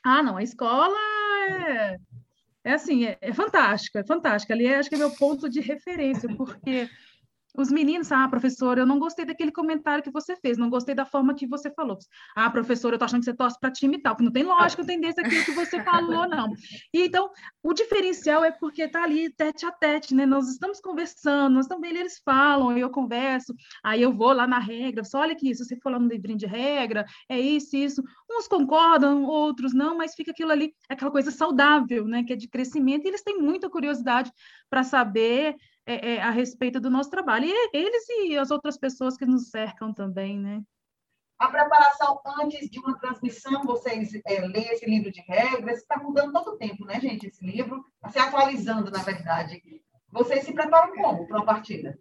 Ah, 0.05 0.23
não, 0.23 0.37
a 0.37 0.43
escola 0.43 0.97
é, 1.49 1.97
é 2.65 2.73
assim, 2.73 3.05
é, 3.05 3.19
é 3.21 3.33
fantástica, 3.35 4.01
é 4.01 4.05
fantástica. 4.05 4.55
Ali 4.55 4.67
é, 4.67 4.79
acho 4.79 4.89
que 4.89 4.95
é 4.95 4.99
meu 4.99 5.11
ponto 5.11 5.49
de 5.49 5.61
referência, 5.61 6.29
porque 6.37 6.89
os 7.55 7.71
meninos, 7.71 8.11
ah, 8.11 8.27
professora, 8.29 8.81
eu 8.81 8.87
não 8.87 8.99
gostei 8.99 9.25
daquele 9.25 9.53
comentário 9.53 10.03
que 10.03 10.11
você 10.11 10.35
fez, 10.37 10.57
não 10.57 10.71
gostei 10.71 10.95
da 10.95 11.05
forma 11.05 11.35
que 11.35 11.47
você 11.47 11.71
falou. 11.71 11.99
Ah, 12.35 12.51
professora, 12.51 12.95
eu 12.95 12.99
tô 12.99 13.05
achando 13.05 13.21
que 13.21 13.27
você 13.27 13.35
torce 13.35 13.59
para 13.61 13.71
time 13.71 13.97
e 13.97 14.01
tal, 14.01 14.17
que 14.17 14.23
não 14.23 14.33
tem 14.33 14.43
lógica 14.43 14.83
entender 14.83 15.09
aquilo 15.09 15.45
que 15.45 15.53
você 15.53 15.83
falou, 15.83 16.27
não. 16.29 16.51
E 16.95 17.03
então, 17.03 17.31
o 17.63 17.75
diferencial 17.75 18.45
é 18.45 18.51
porque 18.51 18.89
tá 18.89 19.03
ali 19.03 19.31
tete 19.31 19.67
a 19.67 19.71
tete, 19.71 20.15
né? 20.15 20.25
Nós 20.25 20.49
estamos 20.49 20.81
conversando, 20.81 21.55
nós 21.55 21.67
também 21.67 21.91
eles 21.91 22.21
falam, 22.25 22.77
eu 22.77 22.89
converso, 22.91 23.55
aí 23.83 24.01
eu 24.01 24.13
vou 24.13 24.33
lá 24.33 24.47
na 24.47 24.59
regra, 24.59 25.05
só 25.05 25.21
olha 25.21 25.33
aqui, 25.33 25.55
se 25.55 25.65
você 25.65 25.79
lá 25.85 25.99
no 25.99 26.09
livrinho 26.09 26.39
de 26.39 26.47
regra, 26.47 27.05
é 27.29 27.39
isso, 27.39 27.77
isso. 27.77 28.03
Uns 28.31 28.49
concordam, 28.49 29.25
outros 29.25 29.75
não, 29.75 29.97
mas 29.97 30.15
fica 30.15 30.31
aquilo 30.31 30.53
ali, 30.53 30.75
aquela 30.89 31.11
coisa 31.11 31.31
saudável, 31.31 32.07
né? 32.07 32.25
Que 32.25 32.33
é 32.33 32.37
de 32.37 32.49
crescimento, 32.49 33.05
e 33.05 33.09
eles 33.09 33.23
têm 33.23 33.39
muita 33.39 33.69
curiosidade 33.69 34.33
para 34.71 34.83
saber 34.83 35.57
é, 35.87 36.15
é, 36.15 36.23
a 36.23 36.31
respeito 36.31 36.81
do 36.81 36.91
nosso 36.91 37.11
trabalho. 37.11 37.47
E 37.47 37.77
eles 37.77 38.09
e 38.09 38.37
as 38.37 38.51
outras 38.51 38.79
pessoas 38.79 39.17
que 39.17 39.27
nos 39.27 39.51
cercam 39.51 39.93
também, 39.93 40.39
né? 40.39 40.63
A 41.39 41.49
preparação 41.49 42.21
antes 42.41 42.71
de 42.71 42.79
uma 42.79 42.97
transmissão, 43.01 43.65
vocês 43.65 44.15
é, 44.27 44.41
lêem 44.47 44.69
esse 44.69 44.87
livro 44.87 45.11
de 45.11 45.21
regras, 45.23 45.79
está 45.79 45.99
mudando 45.99 46.33
todo 46.33 46.53
o 46.53 46.57
tempo, 46.57 46.85
né, 46.85 47.01
gente? 47.01 47.27
Esse 47.27 47.45
livro 47.45 47.85
está 47.97 48.11
se 48.11 48.19
atualizando, 48.19 48.91
na 48.91 49.03
verdade. 49.03 49.61
Vocês 50.13 50.45
se 50.45 50.53
preparam 50.53 50.95
como 50.95 51.27
para 51.27 51.39
uma 51.39 51.45
partida? 51.45 51.99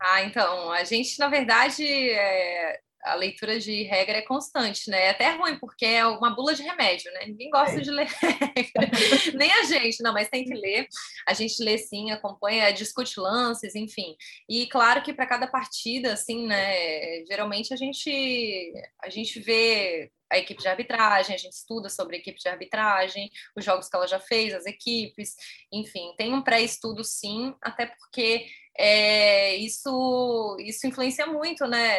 Ah, 0.00 0.22
então, 0.22 0.70
a 0.70 0.84
gente, 0.84 1.18
na 1.18 1.28
verdade, 1.28 1.84
é, 1.84 2.80
a 3.04 3.14
leitura 3.14 3.58
de 3.58 3.82
regra 3.84 4.18
é 4.18 4.22
constante, 4.22 4.90
né? 4.90 5.06
É 5.06 5.10
até 5.10 5.30
ruim, 5.30 5.58
porque 5.58 5.84
é 5.84 6.06
uma 6.06 6.30
bula 6.30 6.54
de 6.54 6.62
remédio, 6.62 7.12
né? 7.12 7.26
Ninguém 7.26 7.50
gosta 7.50 7.78
é. 7.78 7.80
de 7.80 7.90
ler 7.90 8.06
regra, 8.06 8.90
nem 9.34 9.52
a 9.52 9.62
gente, 9.64 10.02
não, 10.02 10.12
mas 10.12 10.28
tem 10.28 10.44
que 10.44 10.54
ler. 10.54 10.88
A 11.26 11.32
gente 11.32 11.62
lê 11.62 11.78
sim, 11.78 12.10
acompanha, 12.10 12.72
discute 12.72 13.18
lances, 13.18 13.74
enfim. 13.74 14.16
E 14.48 14.66
claro 14.66 15.02
que 15.02 15.12
para 15.12 15.26
cada 15.26 15.46
partida, 15.46 16.12
assim, 16.12 16.46
né? 16.46 17.24
Geralmente 17.26 17.72
a 17.72 17.76
gente 17.76 18.72
a 19.02 19.08
gente 19.08 19.40
vê 19.40 20.10
a 20.30 20.38
equipe 20.38 20.60
de 20.60 20.68
arbitragem, 20.68 21.34
a 21.34 21.38
gente 21.38 21.54
estuda 21.54 21.88
sobre 21.88 22.16
a 22.16 22.18
equipe 22.18 22.38
de 22.38 22.48
arbitragem, 22.48 23.30
os 23.56 23.64
jogos 23.64 23.88
que 23.88 23.96
ela 23.96 24.06
já 24.06 24.20
fez, 24.20 24.54
as 24.54 24.66
equipes, 24.66 25.34
enfim, 25.72 26.12
tem 26.18 26.34
um 26.34 26.42
pré-estudo 26.42 27.02
sim, 27.02 27.54
até 27.62 27.86
porque 27.86 28.46
é, 28.78 29.56
isso, 29.56 30.56
isso 30.60 30.86
influencia 30.86 31.26
muito, 31.26 31.66
né? 31.66 31.98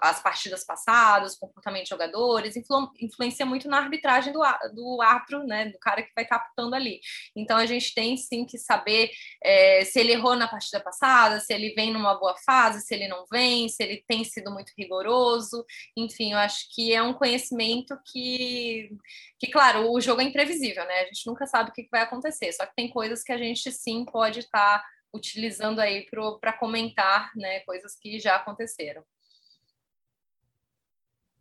As 0.00 0.22
partidas 0.22 0.64
passadas, 0.64 1.36
comportamento 1.36 1.84
de 1.84 1.90
jogadores, 1.90 2.56
influ, 2.56 2.90
influencia 3.00 3.46
muito 3.46 3.68
na 3.68 3.78
arbitragem 3.78 4.32
do, 4.32 4.40
do 4.74 5.02
árbitro, 5.02 5.44
né, 5.44 5.70
do 5.70 5.78
cara 5.78 6.02
que 6.02 6.12
vai 6.14 6.24
captando 6.24 6.74
ali. 6.74 7.00
Então 7.36 7.56
a 7.56 7.66
gente 7.66 7.94
tem 7.94 8.16
sim 8.16 8.44
que 8.44 8.58
saber 8.58 9.10
é, 9.42 9.84
se 9.84 10.00
ele 10.00 10.12
errou 10.12 10.36
na 10.36 10.48
partida 10.48 10.80
passada, 10.80 11.40
se 11.40 11.52
ele 11.52 11.74
vem 11.74 11.92
numa 11.92 12.14
boa 12.14 12.36
fase, 12.44 12.80
se 12.80 12.94
ele 12.94 13.08
não 13.08 13.24
vem, 13.30 13.68
se 13.68 13.82
ele 13.82 14.04
tem 14.06 14.24
sido 14.24 14.50
muito 14.50 14.72
rigoroso. 14.78 15.64
Enfim, 15.96 16.32
eu 16.32 16.38
acho 16.38 16.66
que 16.74 16.92
é 16.92 17.02
um 17.02 17.14
conhecimento 17.14 17.98
que, 18.10 18.90
que 19.38 19.50
claro, 19.50 19.90
o 19.90 20.00
jogo 20.00 20.20
é 20.20 20.24
imprevisível, 20.24 20.84
né? 20.86 21.00
A 21.00 21.04
gente 21.06 21.26
nunca 21.26 21.46
sabe 21.46 21.70
o 21.70 21.72
que 21.72 21.88
vai 21.90 22.02
acontecer, 22.02 22.52
só 22.52 22.66
que 22.66 22.74
tem 22.74 22.90
coisas 22.90 23.22
que 23.22 23.32
a 23.32 23.38
gente 23.38 23.70
sim 23.70 24.04
pode 24.04 24.40
estar 24.40 24.78
tá 24.78 24.84
utilizando 25.14 25.80
aí 25.80 26.06
para 26.40 26.52
comentar, 26.54 27.30
né, 27.36 27.60
coisas 27.60 27.94
que 28.00 28.18
já 28.18 28.36
aconteceram. 28.36 29.04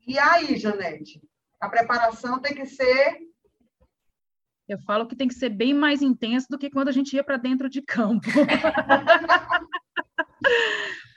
E 0.07 0.17
aí, 0.17 0.57
Janete? 0.57 1.21
A 1.59 1.69
preparação 1.69 2.39
tem 2.39 2.55
que 2.55 2.65
ser. 2.65 3.19
Eu 4.67 4.79
falo 4.79 5.07
que 5.07 5.15
tem 5.15 5.27
que 5.27 5.33
ser 5.33 5.49
bem 5.49 5.73
mais 5.73 6.01
intenso 6.01 6.47
do 6.49 6.57
que 6.57 6.69
quando 6.69 6.87
a 6.87 6.91
gente 6.91 7.15
ia 7.15 7.23
para 7.23 7.37
dentro 7.37 7.69
de 7.69 7.81
campo. 7.81 8.27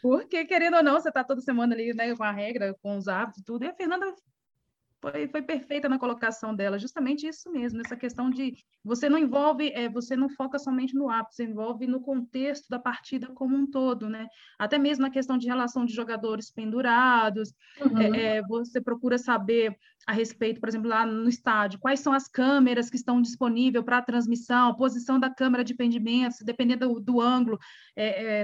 Porque, 0.03 0.45
querendo 0.45 0.77
ou 0.77 0.83
não, 0.83 1.01
você 1.01 1.09
está 1.09 1.25
toda 1.25 1.41
semana 1.41 1.75
ali 1.75 1.95
né, 1.95 2.15
com 2.15 2.23
a 2.23 2.31
regra, 2.31 2.75
com 2.83 2.99
os 2.99 3.09
hábitos 3.09 3.43
tudo. 3.43 3.65
E 3.65 3.69
a 3.69 3.75
Fernanda 3.75 4.15
foi, 5.11 5.29
foi 5.29 5.43
perfeita 5.43 5.87
na 5.87 5.99
colocação 5.99 6.55
dela, 6.55 6.79
justamente 6.79 7.27
isso 7.27 7.51
mesmo, 7.53 7.81
essa 7.81 7.95
questão 7.95 8.31
de 8.31 8.55
você 8.83 9.07
não 9.07 9.19
envolve, 9.19 9.71
é, 9.75 9.87
você 9.87 10.17
não 10.17 10.31
foca 10.31 10.59
somente 10.59 10.95
no 10.95 11.11
ápice, 11.11 11.37
você 11.37 11.45
envolve 11.45 11.87
no 11.87 12.01
contexto 12.01 12.69
da 12.71 12.79
partida 12.79 13.27
como 13.35 13.55
um 13.55 13.67
todo, 13.67 14.09
né? 14.09 14.27
Até 14.59 14.79
mesmo 14.79 15.03
na 15.03 15.11
questão 15.11 15.37
de 15.37 15.47
relação 15.47 15.85
de 15.85 15.93
jogadores 15.93 16.51
pendurados, 16.51 17.53
uhum. 17.81 17.99
é, 17.99 18.37
é, 18.37 18.43
você 18.43 18.81
procura 18.81 19.19
saber 19.19 19.77
a 20.07 20.13
respeito, 20.13 20.61
por 20.61 20.69
exemplo, 20.69 20.89
lá 20.89 21.05
no 21.05 21.29
estádio, 21.29 21.79
quais 21.79 22.01
são 22.01 22.13
as 22.13 22.27
câmeras 22.27 22.89
que 22.89 22.97
estão 22.97 23.21
disponíveis 23.21 23.85
para 23.85 23.99
a 23.99 24.03
transmissão, 24.03 24.75
posição 24.75 25.19
da 25.19 25.31
câmera 25.31 25.65
de 25.65 25.75
pendimento, 25.75 26.45
dependendo 26.45 26.89
do, 26.89 27.01
do 27.01 27.21
ângulo, 27.21 27.59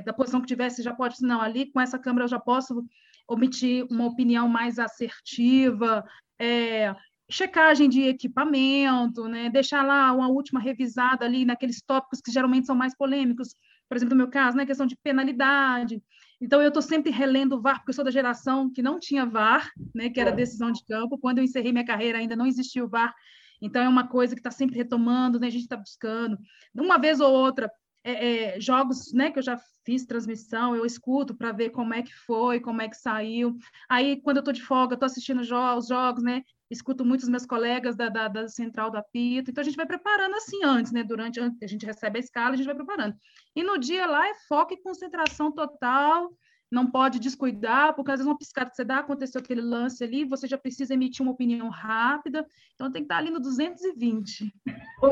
da 0.05 0.13
posição 0.15 0.41
que 0.41 0.47
tivesse, 0.47 0.83
já 0.83 0.95
pode, 0.95 1.17
não, 1.21 1.39
ali 1.39 1.71
com 1.71 1.79
essa 1.79 1.99
câmera 1.99 2.25
eu 2.25 2.29
já 2.29 2.41
posso 2.41 2.83
omitir 3.31 3.87
uma 3.89 4.07
opinião 4.07 4.49
mais 4.49 4.79
assertiva, 4.79 6.05
é, 6.39 6.93
checagem 7.31 7.89
de 7.89 8.03
equipamento, 8.03 9.29
né? 9.29 9.49
deixar 9.49 9.87
lá 9.87 10.13
uma 10.13 10.29
última 10.29 10.59
revisada 10.59 11.25
ali 11.25 11.45
naqueles 11.45 11.81
tópicos 11.81 12.21
que 12.21 12.33
geralmente 12.33 12.67
são 12.67 12.75
mais 12.75 12.95
polêmicos, 12.97 13.55
por 13.89 13.97
exemplo, 13.97 14.17
no 14.17 14.23
meu 14.23 14.31
caso, 14.31 14.57
né, 14.57 14.67
questão 14.67 14.87
de 14.87 14.97
penalidade. 14.97 16.03
Então, 16.41 16.63
eu 16.63 16.69
estou 16.69 16.83
sempre 16.83 17.11
relendo 17.11 17.57
o 17.57 17.61
VAR, 17.61 17.79
porque 17.79 17.91
eu 17.91 17.95
sou 17.95 18.05
da 18.05 18.11
geração 18.11 18.71
que 18.71 18.83
não 18.83 18.99
tinha 18.99 19.27
VAR, 19.27 19.69
né, 19.95 20.09
que 20.09 20.21
era 20.21 20.31
decisão 20.31 20.71
de 20.71 20.85
campo. 20.85 21.19
Quando 21.19 21.39
eu 21.39 21.45
encerrei 21.45 21.73
minha 21.73 21.85
carreira, 21.85 22.19
ainda 22.19 22.37
não 22.37 22.47
existia 22.47 22.85
o 22.85 22.89
VAR. 22.89 23.13
Então, 23.61 23.83
é 23.83 23.89
uma 23.89 24.07
coisa 24.07 24.35
que 24.35 24.41
está 24.41 24.51
sempre 24.51 24.77
retomando, 24.77 25.41
né, 25.41 25.49
a 25.49 25.51
gente 25.51 25.63
está 25.63 25.77
buscando. 25.77 26.39
Uma 26.75 26.99
vez 26.99 27.21
ou 27.21 27.33
outra, 27.33 27.69
é, 28.03 28.55
é, 28.57 28.61
jogos 28.61 29.13
né, 29.13 29.31
que 29.31 29.39
eu 29.39 29.43
já 29.43 29.59
fiz 29.85 30.07
transmissão, 30.07 30.75
eu 30.75 30.85
escuto 30.87 31.35
para 31.35 31.53
ver 31.53 31.71
como 31.71 31.95
é 31.95 32.03
que 32.03 32.15
foi, 32.15 32.61
como 32.61 32.81
é 32.83 32.89
que 32.89 32.97
saiu. 32.97 33.57
Aí, 33.89 34.21
quando 34.21 34.39
eu 34.39 34.41
estou 34.41 34.55
de 34.55 34.63
folga, 34.63 34.95
estou 34.95 35.07
assistindo 35.07 35.43
jo 35.43 35.57
os 35.77 35.89
jogos, 35.89 36.23
né? 36.23 36.43
Escuto 36.71 37.05
muitos 37.05 37.29
meus 37.29 37.45
colegas 37.45 37.97
da, 37.97 38.09
da, 38.09 38.29
da, 38.29 38.49
central 38.49 38.91
da 38.91 39.03
Pito. 39.03 39.51
Então, 39.51 39.63
a 39.63 39.65
gente 39.65 39.77
vai 39.77 39.87
preparando 39.87 40.37
assim 40.37 40.63
antes, 40.65 40.93
né? 40.93 41.03
Durante 41.03 41.41
a 41.41 41.67
gente 41.67 41.85
recebe 41.85 42.19
a 42.19 42.21
escala, 42.21 42.55
a 42.55 42.57
gente 42.57 42.67
vai 42.67 42.75
preparando. 42.75 43.17
E 43.57 43.63
no 43.63 43.79
dia 43.79 44.07
lá 44.07 44.29
é 44.29 44.35
foco 44.49 44.75
e 44.75 44.83
concentração 44.83 45.53
total 45.53 46.31
não 46.71 46.89
pode 46.89 47.19
descuidar, 47.19 47.95
porque 47.95 48.13
às 48.13 48.19
vezes 48.19 48.27
uma 48.27 48.39
piscada 48.39 48.71
que 48.71 48.77
você 48.77 48.85
dá, 48.85 48.99
aconteceu 48.99 49.41
aquele 49.41 49.61
lance 49.61 50.05
ali, 50.05 50.25
você 50.25 50.47
já 50.47 50.57
precisa 50.57 50.95
emitir 50.95 51.23
uma 51.23 51.33
opinião 51.33 51.69
rápida, 51.69 52.47
então 52.75 52.93
tem 52.93 53.03
que 53.03 53.07
estar 53.07 53.19
ali 53.19 53.31
no 53.31 53.41
220. 53.41 54.55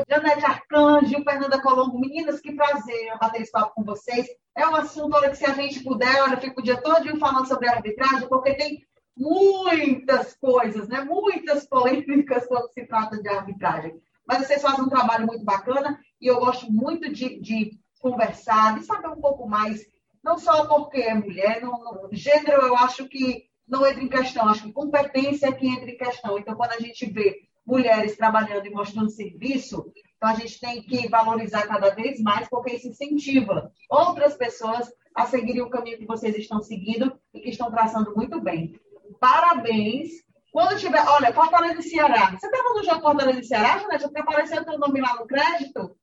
Janete 0.09 0.45
Arcanjo, 0.45 1.23
Fernanda 1.23 1.61
Colombo, 1.61 1.99
meninas, 1.99 2.39
que 2.39 2.53
prazer 2.53 3.17
bater 3.19 3.41
esse 3.41 3.51
papo 3.51 3.73
com 3.75 3.83
vocês. 3.83 4.27
É 4.55 4.65
um 4.67 4.75
assunto 4.75 5.15
olha, 5.15 5.29
que 5.29 5.37
se 5.37 5.45
a 5.45 5.53
gente 5.53 5.83
puder, 5.83 6.21
olha, 6.21 6.35
eu 6.35 6.41
fico 6.41 6.61
o 6.61 6.63
dia 6.63 6.81
todo 6.81 7.19
falando 7.19 7.47
sobre 7.47 7.67
arbitragem, 7.67 8.29
porque 8.29 8.53
tem 8.53 8.81
muitas 9.17 10.35
coisas, 10.37 10.87
né? 10.87 11.01
muitas 11.03 11.67
polêmicas 11.67 12.47
quando 12.47 12.71
se 12.71 12.85
trata 12.85 13.21
de 13.21 13.27
arbitragem. 13.27 13.99
Mas 14.25 14.45
vocês 14.45 14.61
fazem 14.61 14.85
um 14.85 14.89
trabalho 14.89 15.27
muito 15.27 15.43
bacana 15.43 15.99
e 16.21 16.27
eu 16.27 16.39
gosto 16.39 16.71
muito 16.71 17.11
de, 17.11 17.41
de 17.41 17.71
conversar, 17.99 18.77
de 18.77 18.85
saber 18.85 19.09
um 19.09 19.19
pouco 19.19 19.47
mais 19.47 19.85
não 20.23 20.37
só 20.37 20.65
porque 20.65 21.01
é 21.01 21.13
mulher, 21.13 21.61
não, 21.61 21.79
não, 21.79 22.09
gênero 22.11 22.61
eu 22.61 22.75
acho 22.75 23.07
que 23.07 23.47
não 23.67 23.85
entra 23.85 24.03
em 24.03 24.09
questão, 24.09 24.47
acho 24.47 24.63
que 24.63 24.73
competência 24.73 25.47
é 25.47 25.51
que 25.51 25.67
entra 25.67 25.89
em 25.89 25.97
questão. 25.97 26.37
Então, 26.37 26.55
quando 26.55 26.71
a 26.71 26.79
gente 26.79 27.05
vê 27.05 27.41
mulheres 27.65 28.17
trabalhando 28.17 28.65
e 28.65 28.71
mostrando 28.71 29.09
serviço, 29.09 29.91
então 30.17 30.29
a 30.29 30.33
gente 30.33 30.59
tem 30.59 30.81
que 30.81 31.07
valorizar 31.07 31.67
cada 31.67 31.91
vez 31.91 32.19
mais, 32.19 32.49
porque 32.49 32.75
isso 32.75 32.87
incentiva 32.87 33.71
outras 33.89 34.35
pessoas 34.35 34.91
a 35.15 35.25
seguirem 35.25 35.61
o 35.61 35.69
caminho 35.69 35.97
que 35.97 36.05
vocês 36.05 36.35
estão 36.35 36.61
seguindo 36.61 37.17
e 37.33 37.39
que 37.39 37.49
estão 37.49 37.71
traçando 37.71 38.13
muito 38.15 38.41
bem. 38.41 38.79
Parabéns. 39.19 40.09
Quando 40.51 40.79
tiver, 40.79 41.05
olha, 41.07 41.33
Fortaleza 41.33 41.79
e 41.79 41.83
Ceará. 41.83 42.31
Você 42.31 42.47
estava 42.47 42.73
no 42.73 42.83
jogo 42.83 43.01
Fortaleza 43.01 43.39
e 43.39 43.43
Ceará, 43.43 43.77
Janete? 43.77 44.03
Porque 44.05 44.19
apareceu 44.19 44.65
teu 44.65 44.79
nome 44.79 44.99
lá 44.99 45.15
no 45.15 45.27
crédito? 45.27 45.95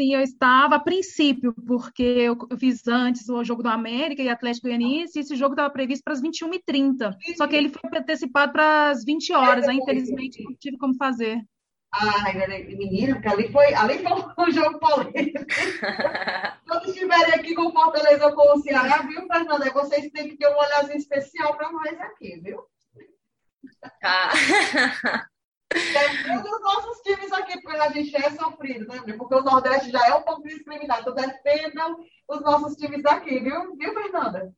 Sim, 0.00 0.14
eu 0.14 0.22
estava 0.22 0.76
a 0.76 0.80
princípio, 0.80 1.52
porque 1.66 2.02
eu, 2.02 2.34
eu, 2.48 2.56
fiz 2.56 2.88
antes 2.88 3.28
o 3.28 3.44
jogo 3.44 3.62
do 3.62 3.68
América 3.68 4.22
e 4.22 4.30
Atlético 4.30 4.66
Goianiense, 4.66 5.18
e 5.18 5.20
esse 5.20 5.36
jogo 5.36 5.52
estava 5.52 5.68
previsto 5.68 6.02
para 6.02 6.14
as 6.14 6.22
21h30. 6.22 7.14
Só 7.36 7.46
que 7.46 7.54
ele 7.54 7.68
foi 7.68 7.82
antecipado 7.94 8.50
para 8.50 8.88
as 8.88 9.04
20 9.04 9.34
horas, 9.34 9.68
aí, 9.68 9.76
infelizmente 9.76 10.42
não 10.42 10.54
tive 10.54 10.78
como 10.78 10.96
fazer. 10.96 11.38
Ai, 11.92 12.32
menina, 12.76 13.16
porque 13.16 13.28
ali 13.28 13.52
foi, 13.52 13.74
ali 13.74 13.98
foi 13.98 14.46
um 14.46 14.50
jogo 14.50 14.78
polêmico. 14.78 15.44
Quando 16.66 16.86
estiverem 16.86 17.34
aqui 17.34 17.54
com 17.54 17.66
o 17.66 17.72
Fortaleza 17.72 18.26
ou 18.26 18.34
com 18.34 18.56
o 18.56 18.62
Ceará, 18.62 19.02
viu, 19.02 19.26
Fernanda? 19.26 19.70
Vocês 19.70 20.10
têm 20.12 20.30
que 20.30 20.38
ter 20.38 20.48
um 20.48 20.56
olhazinho 20.56 20.96
especial 20.96 21.54
para 21.58 21.70
nós 21.70 22.00
aqui, 22.00 22.40
viu? 22.40 22.62
Tá. 24.00 24.30
Defenda 25.72 26.50
os 26.50 26.60
nossos 26.62 27.00
times 27.02 27.32
aqui, 27.32 27.60
porque 27.60 27.76
a 27.76 27.90
gente 27.90 28.16
é 28.16 28.30
sofrido, 28.30 28.88
né? 28.88 29.00
Porque 29.16 29.34
o 29.34 29.42
Nordeste 29.42 29.90
já 29.90 30.04
é 30.06 30.14
um 30.14 30.22
pouco 30.22 30.42
discriminado. 30.42 31.02
Então, 31.02 31.14
defendam 31.14 31.96
os 32.28 32.40
nossos 32.40 32.76
times 32.76 33.04
aqui, 33.06 33.38
viu, 33.38 33.76
viu 33.76 33.94
Fernanda? 33.94 34.52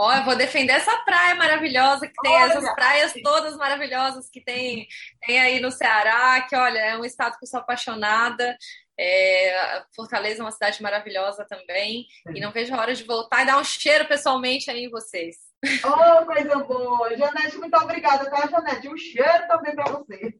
Ó, 0.00 0.14
eu 0.14 0.24
vou 0.24 0.36
defender 0.36 0.74
essa 0.74 0.96
praia 0.98 1.34
maravilhosa 1.34 2.06
que 2.06 2.14
tem, 2.22 2.32
olha, 2.32 2.52
essas 2.52 2.74
praias 2.74 3.12
todas 3.20 3.56
maravilhosas 3.56 4.30
que 4.30 4.40
tem, 4.40 4.86
tem 5.26 5.40
aí 5.40 5.58
no 5.58 5.72
Ceará, 5.72 6.40
que 6.42 6.54
olha, 6.54 6.78
é 6.78 6.96
um 6.96 7.04
estado 7.04 7.36
que 7.36 7.44
eu 7.44 7.48
sou 7.48 7.58
apaixonada. 7.58 8.56
É, 8.98 9.84
Fortaleza 9.94 10.40
é 10.40 10.44
uma 10.44 10.50
cidade 10.50 10.82
maravilhosa 10.82 11.44
também. 11.44 12.06
Sim. 12.26 12.36
E 12.36 12.40
não 12.40 12.50
vejo 12.50 12.74
a 12.74 12.80
hora 12.80 12.94
de 12.94 13.04
voltar 13.04 13.42
e 13.42 13.46
dar 13.46 13.58
um 13.58 13.64
cheiro 13.64 14.06
pessoalmente 14.08 14.70
aí 14.70 14.84
em 14.84 14.90
vocês. 14.90 15.36
Oh, 15.84 16.24
coisa 16.24 16.56
boa! 16.64 17.16
Janete, 17.16 17.56
muito 17.58 17.76
obrigada, 17.76 18.30
tá, 18.30 18.46
Janete? 18.48 18.88
Um 18.88 18.96
cheiro 18.96 19.46
também 19.48 19.74
para 19.74 19.92
você. 19.92 20.38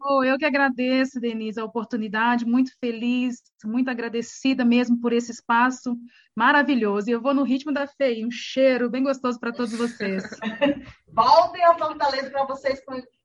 Oh, 0.00 0.22
eu 0.22 0.38
que 0.38 0.44
agradeço, 0.44 1.20
Denise, 1.20 1.58
a 1.58 1.64
oportunidade, 1.64 2.46
muito 2.46 2.70
feliz, 2.78 3.42
muito 3.64 3.90
agradecida 3.90 4.64
mesmo 4.64 5.00
por 5.00 5.12
esse 5.12 5.32
espaço 5.32 5.96
maravilhoso. 6.36 7.10
E 7.10 7.12
eu 7.12 7.20
vou 7.20 7.34
no 7.34 7.42
ritmo 7.42 7.72
da 7.72 7.84
FEI, 7.86 8.24
um 8.24 8.30
cheiro 8.30 8.88
bem 8.88 9.02
gostoso 9.02 9.40
para 9.40 9.52
todos 9.52 9.72
vocês. 9.72 10.22
Voltem 11.12 11.64
a 11.64 11.74
Fortaleza 11.74 12.30
para 12.30 12.44
vocês 12.44 12.80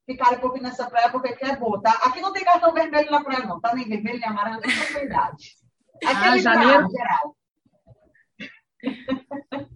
ficarem 0.06 0.38
um 0.38 0.42
pouquinho 0.42 0.64
nessa 0.64 0.90
praia, 0.90 1.10
porque 1.10 1.30
aqui 1.30 1.46
é 1.46 1.56
boa, 1.56 1.82
tá? 1.82 1.92
Aqui 2.04 2.22
não 2.22 2.34
tem 2.34 2.44
cartão 2.44 2.74
vermelho 2.74 3.12
na 3.12 3.24
praia, 3.24 3.46
não, 3.46 3.60
tá? 3.60 3.74
Nem 3.74 3.88
vermelho, 3.88 4.20
nem 4.20 4.30
amarelo, 4.30 4.62
nem 4.62 4.76
possibilidade. 4.76 5.56
Aqui 6.04 6.26
ah, 6.26 6.38
é 6.38 6.40
janeiro... 6.40 6.88
geral. 6.90 7.36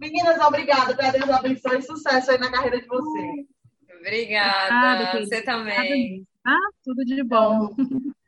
Meninas, 0.00 0.38
obrigada. 0.40 0.96
Que 0.96 1.12
Deus 1.18 1.30
abençoe 1.30 1.78
e 1.78 1.82
sucesso 1.82 2.30
aí 2.30 2.38
na 2.38 2.50
carreira 2.50 2.80
de 2.80 2.86
vocês. 2.86 3.46
Obrigada. 3.98 5.00
Obrigada 5.00 5.20
você 5.20 5.42
também. 5.42 6.26
Ah, 6.46 6.70
tudo 6.82 7.04
de 7.04 7.22
bom. 7.24 7.74